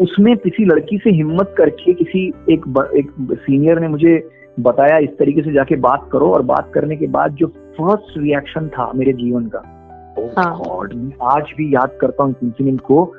उसमें 0.00 0.36
किसी 0.36 0.64
लड़की 0.64 0.98
से 0.98 1.10
हिम्मत 1.10 1.54
करके 1.58 1.92
किसी 1.92 2.32
एक 2.50 2.68
ब, 2.68 2.90
एक 2.96 3.10
सीनियर 3.32 3.80
ने 3.80 3.88
मुझे 3.88 4.28
बताया 4.60 4.98
इस 4.98 5.10
तरीके 5.18 5.42
से 5.42 5.52
जाके 5.52 5.76
बात 5.76 6.08
करो 6.12 6.32
और 6.32 6.42
बात 6.42 6.70
करने 6.74 6.96
के 6.96 7.06
बाद 7.06 7.32
जो 7.32 7.46
फ़र्स्ट 7.46 8.18
रिएक्शन 8.18 8.68
था 8.68 8.92
मेरे 8.94 9.12
जीवन 9.12 9.46
का 9.46 9.76
oh 10.14 10.38
हाँ। 10.38 10.58
गॉड 10.58 10.94
मैं 10.94 11.12
आज 11.22 11.44
भी 11.56 11.74
याद 11.74 11.90
करता 12.00 12.24
हूँ 12.24 12.34
इंसिडेंट 12.42 12.80
को। 12.80 13.12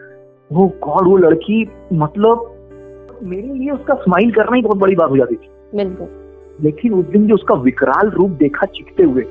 वो 0.54 0.68
गॉड 0.68 1.08
वो 1.08 1.18
लड़की 1.18 1.70
मतलब 1.94 2.54
मेरे 3.24 3.54
लिए 3.54 3.70
उसका 3.70 3.94
स्माइल 3.94 4.32
करना 4.32 4.56
ही 4.56 4.62
बहुत 4.62 4.78
बड़ी 4.78 4.96
बात 4.96 5.10
हो 5.10 5.18
जाती 5.18 5.36
थी। 5.36 5.50
लेकिन 6.62 6.94
उस 6.94 7.06
दिन 7.06 7.28
जो 7.28 7.34
उसका 7.34 7.56
विकराल 7.56 8.10
रूप 8.10 8.30
देखा 8.30 8.66
चिखते 8.66 9.04
हुए 9.04 9.22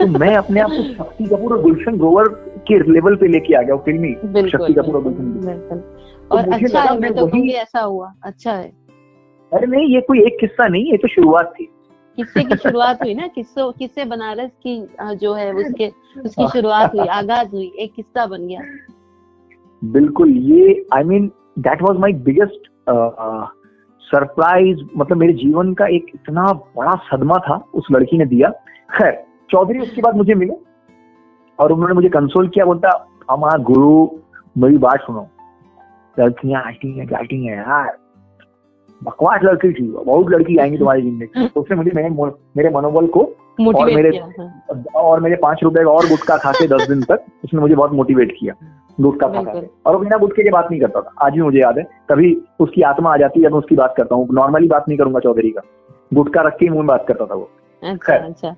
तो 0.00 0.06
मैं 0.18 0.36
अपने 0.36 0.60
आप 0.60 0.70
को 0.70 0.82
शक्ति 1.04 1.24
कपूर 1.24 1.52
और 1.52 1.62
गुलशन 1.62 1.96
ग्रोवर 1.96 2.45
के 2.68 2.78
लेवल 2.92 3.16
पे 3.16 3.28
लेके 3.28 3.54
आ 3.54 3.62
गया 3.62 3.74
वो 3.74 3.82
फिल्मी 3.84 4.12
शक्ति 4.50 4.72
कपूर 4.72 4.96
और 4.96 5.02
बिल्कुल 5.04 5.78
तो 6.28 6.36
और 6.36 6.52
अच्छा 6.52 6.80
है 6.80 6.90
मैं 6.90 7.00
मैं 7.00 7.14
तो 7.14 7.26
कहूँगी 7.26 7.52
ऐसा 7.54 7.80
हुआ 7.80 8.12
अच्छा 8.24 8.52
है। 8.52 8.68
अरे 9.52 9.66
नहीं 9.66 9.94
ये 9.94 10.00
कोई 10.02 10.22
एक 10.26 10.36
किस्सा 10.40 10.66
नहीं 10.66 10.90
ये 10.90 10.96
तो 10.96 11.08
शुरुआत 11.08 11.52
थी। 11.58 11.68
किस्से 12.18 12.42
की 12.44 12.56
शुरुआत 12.58 13.02
हुई 13.02 13.14
ना? 13.14 13.26
किस्सों 13.28 13.70
किस्से 13.72 14.04
बनारस 14.06 14.50
की 14.66 15.16
जो 15.16 15.32
है 15.34 15.52
उसके 15.54 15.88
उसकी 16.20 16.48
शुरुआत 16.48 16.94
हुई 16.94 17.06
आगाज़ 17.12 17.48
हुई 17.48 17.70
एक 17.78 17.92
किस्सा 17.96 18.26
बन 18.26 18.46
गया। 18.46 18.60
बिल्कुल 19.82 20.30
ये 20.52 20.84
I 20.94 21.04
mean 21.04 21.30
that 21.60 21.82
was 21.82 21.98
my 21.98 22.12
biggest 22.28 22.68
surprise 24.04 24.80
मतलब 24.96 25.16
मेरे 25.18 25.32
जीवन 25.34 25.72
का 25.74 25.86
एक 25.94 26.06
इतना 26.14 26.52
बड़ा 26.76 26.94
सदमा 27.06 27.38
था 27.48 27.56
उस 27.74 27.86
लड़की 27.92 28.18
ने 28.18 28.26
दिया। 28.26 28.48
खैर 28.90 29.12
चौधरी 29.50 29.78
उसके 29.78 30.02
बाद 30.02 30.16
मुझे 30.16 30.34
मिले। 30.34 30.54
और 31.58 31.72
उन्होंने 31.72 31.94
मुझे 31.94 32.08
कंसोल 32.08 32.48
किया 32.48 32.64
बोलता 32.64 32.90
हमारा 33.30 33.62
गुरु 33.64 34.08
मेरी 34.56 34.78
बात 34.78 35.00
सुनो। 35.00 35.26
लड़कियाँ 36.16 36.62
आती 36.62 36.92
हैं 36.98 37.06
जाती 37.06 37.44
हैं 37.44 37.56
यार। 37.56 37.96
बकवास 39.02 39.40
लड़की 39.44 39.72
थी 39.72 39.82
बहुत 39.94 40.30
लड़की 40.30 40.56
आएँगी 40.58 40.78
तुम्हारी 40.78 41.02
ज़िंदगी 41.02 41.46
तो 41.46 41.60
उसने 41.60 41.76
मुझे 41.76 41.90
मेरे 41.94 42.08
मेरे 42.56 42.70
मनोबल 42.70 43.06
को 43.08 43.20
और 43.72 43.90
मेरे 43.94 44.16
हाँ। 44.18 44.82
और 44.96 45.20
मेरे 45.20 45.36
पाँच 45.36 45.60
रुपए 45.62 45.84
का 45.84 45.90
और 45.90 46.08
गुटका 46.08 46.36
खा 46.36 46.52
के 46.52 46.66
दस 46.68 46.88
दिन 46.88 47.02
तक 47.02 47.24
उसने 47.44 47.60
मुझे 47.60 47.74
बहुत 47.74 47.92
मोटिवेट 47.92 48.34
किया 48.38 48.54
गुटका 48.98 49.28
खा 49.28 49.42
के। 49.42 49.58
और 49.58 49.92
वो 49.92 49.98
बिना 49.98 50.16
गुटके 50.18 50.42
की 50.42 50.50
बात 50.50 50.68
नहीं 50.70 50.80
करता 50.80 51.00
था। 51.00 51.12
आज 51.22 51.32
भी 51.32 51.42
मुझे 51.42 51.58
याद 51.58 51.78
है 51.78 51.84
कभी 52.10 52.34
उसकी 52.60 52.82
आत्मा 52.84 53.12
आ 53.12 53.16
जाती 53.16 53.42
है 53.42 53.48
मैं 53.50 53.58
उसकी 53.58 53.76
बात 53.76 53.94
करता 53.96 54.14
हूँ। 54.14 54.28
नॉर्मली 54.32 54.68
बात 54.68 54.84
नहीं 54.88 54.98
करूँगा 54.98 55.20
चौधरी 55.20 55.50
का। 55.50 55.62
गुटका 56.12 56.42
रख 56.42 56.56
के 56.56 56.68
मुँह 56.68 56.80
में 56.80 56.86
बात 56.86 57.04
करता 57.08 57.26
था 57.26 57.34
वो। 57.34 57.50
अच्छा 57.82 58.14
अच्छा। 58.14 58.54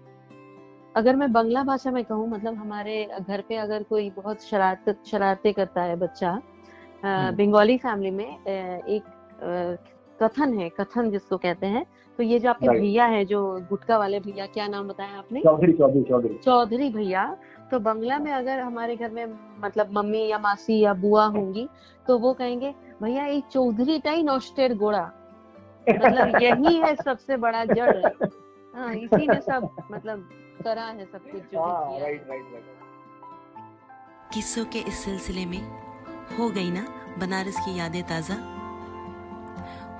अगर 0.99 1.17
मैं 1.17 1.33
बंगला 1.33 1.63
भाषा 1.63 1.91
में 1.91 2.05
कहूँ 2.05 2.29
मतलब 2.29 2.55
हमारे 2.55 2.95
घर 3.21 3.41
पे 3.49 3.57
अगर 3.57 3.83
कोई 3.83 4.09
बहुत 4.11 4.43
शरारत 4.43 5.03
शरारते 5.07 5.53
करता 5.53 5.83
है 5.83 5.97
बच्चा 5.97 6.31
हम्म। 6.31 7.37
बंगाली 7.37 7.77
फैमिली 7.79 8.11
में 8.11 8.27
एक 8.27 9.03
कथन 10.19 10.59
है 10.59 10.69
कथन 10.71 11.11
जिसको 11.11 11.37
कहते 11.37 11.67
हैं 11.67 11.85
तो 12.19 12.23
ये 12.23 12.39
जो 12.39 12.49
आपके 12.51 12.69
भैया 12.69 13.05
है 13.07 13.25
जो 13.25 13.43
गुटका 13.69 13.99
वाले 13.99 14.21
भैया 14.21 14.47
क्या 14.47 14.67
नाम 14.69 14.89
बताया 14.89 15.19
आपने? 15.19 15.41
चौधरी 15.41 15.73
चौधरी 15.73 16.03
चौधरी। 16.03 16.39
चौधरी 16.45 16.89
भैया 16.91 17.27
तो 17.71 17.79
बंगला 17.81 18.19
में 18.19 18.33
अगर 18.33 18.59
हमारे 18.61 18.97
घर 18.97 19.11
में 19.11 19.27
मतलब 19.61 19.93
मम्मी 19.93 20.27
या 20.27 20.39
मासी 20.39 20.79
या 20.81 20.95
बुआ 20.95 21.27
होंगी 21.27 21.69
तो 22.07 22.19
वो 22.19 22.33
कहेंगे 22.33 22.75
भैया 23.03 23.27
ये 23.27 23.41
चौधरी 23.53 23.99
टाई 23.99 24.23
नोस्टेर 24.23 24.75
गोड़ा। 24.75 25.05
मतलब 25.87 26.43
यही 26.43 26.77
है 26.77 26.95
सबसे 26.97 27.37
बड़ा 27.37 27.65
जड़। 27.65 27.97
हाँ 28.77 28.95
इसी 28.95 29.27
ने 29.27 29.41
सब 29.41 29.69
मतलब 29.93 30.29
करा 30.65 30.85
है 30.85 31.05
सब 31.05 31.31
कुछ 31.31 31.43
जो 31.43 31.49
किया 31.49 31.99
राइट 31.99 32.27
राइट 32.29 32.47
राइट 32.53 32.77
किस्सों 34.35 34.65
के 34.65 34.79
इस 34.79 35.05
सिलसिले 35.05 35.47
में 35.47 35.61
हो 36.39 36.51
गई 36.51 36.71
ना 36.71 36.87
बनारस 37.19 37.57
की 37.57 37.79
यादें 37.79 38.03
ताज़ा? 38.03 38.35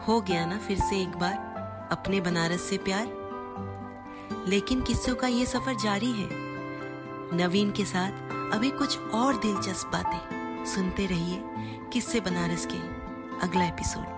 हो 0.09 0.21
गया 0.21 0.47
ना 0.47 0.59
फिर 0.59 0.79
से 0.79 1.03
एक 1.03 1.17
बार 1.19 1.89
अपने 1.93 2.21
बनारस 2.21 2.61
से 2.61 2.79
प्यार? 2.79 3.07
लेकिन 4.49 4.83
किस्सों 4.83 5.15
का 5.15 5.27
ये 5.27 5.47
सफ़र 5.47 5.75
जारी 5.75 6.13
है। 6.13 6.29
नवीन 7.37 7.73
के 7.73 7.85
साथ 7.85 8.13
अभी 8.55 8.71
कुछ 8.71 8.99
और 8.99 9.37
दिलचस्प 9.37 9.89
बातें 9.89 10.65
सुनते 10.65 11.07
रहिए 11.07 11.43
किस्से 11.93 12.21
बनारस 12.21 12.69
के 12.73 12.79
अगला 13.47 13.65
एपिसोड। 13.65 14.18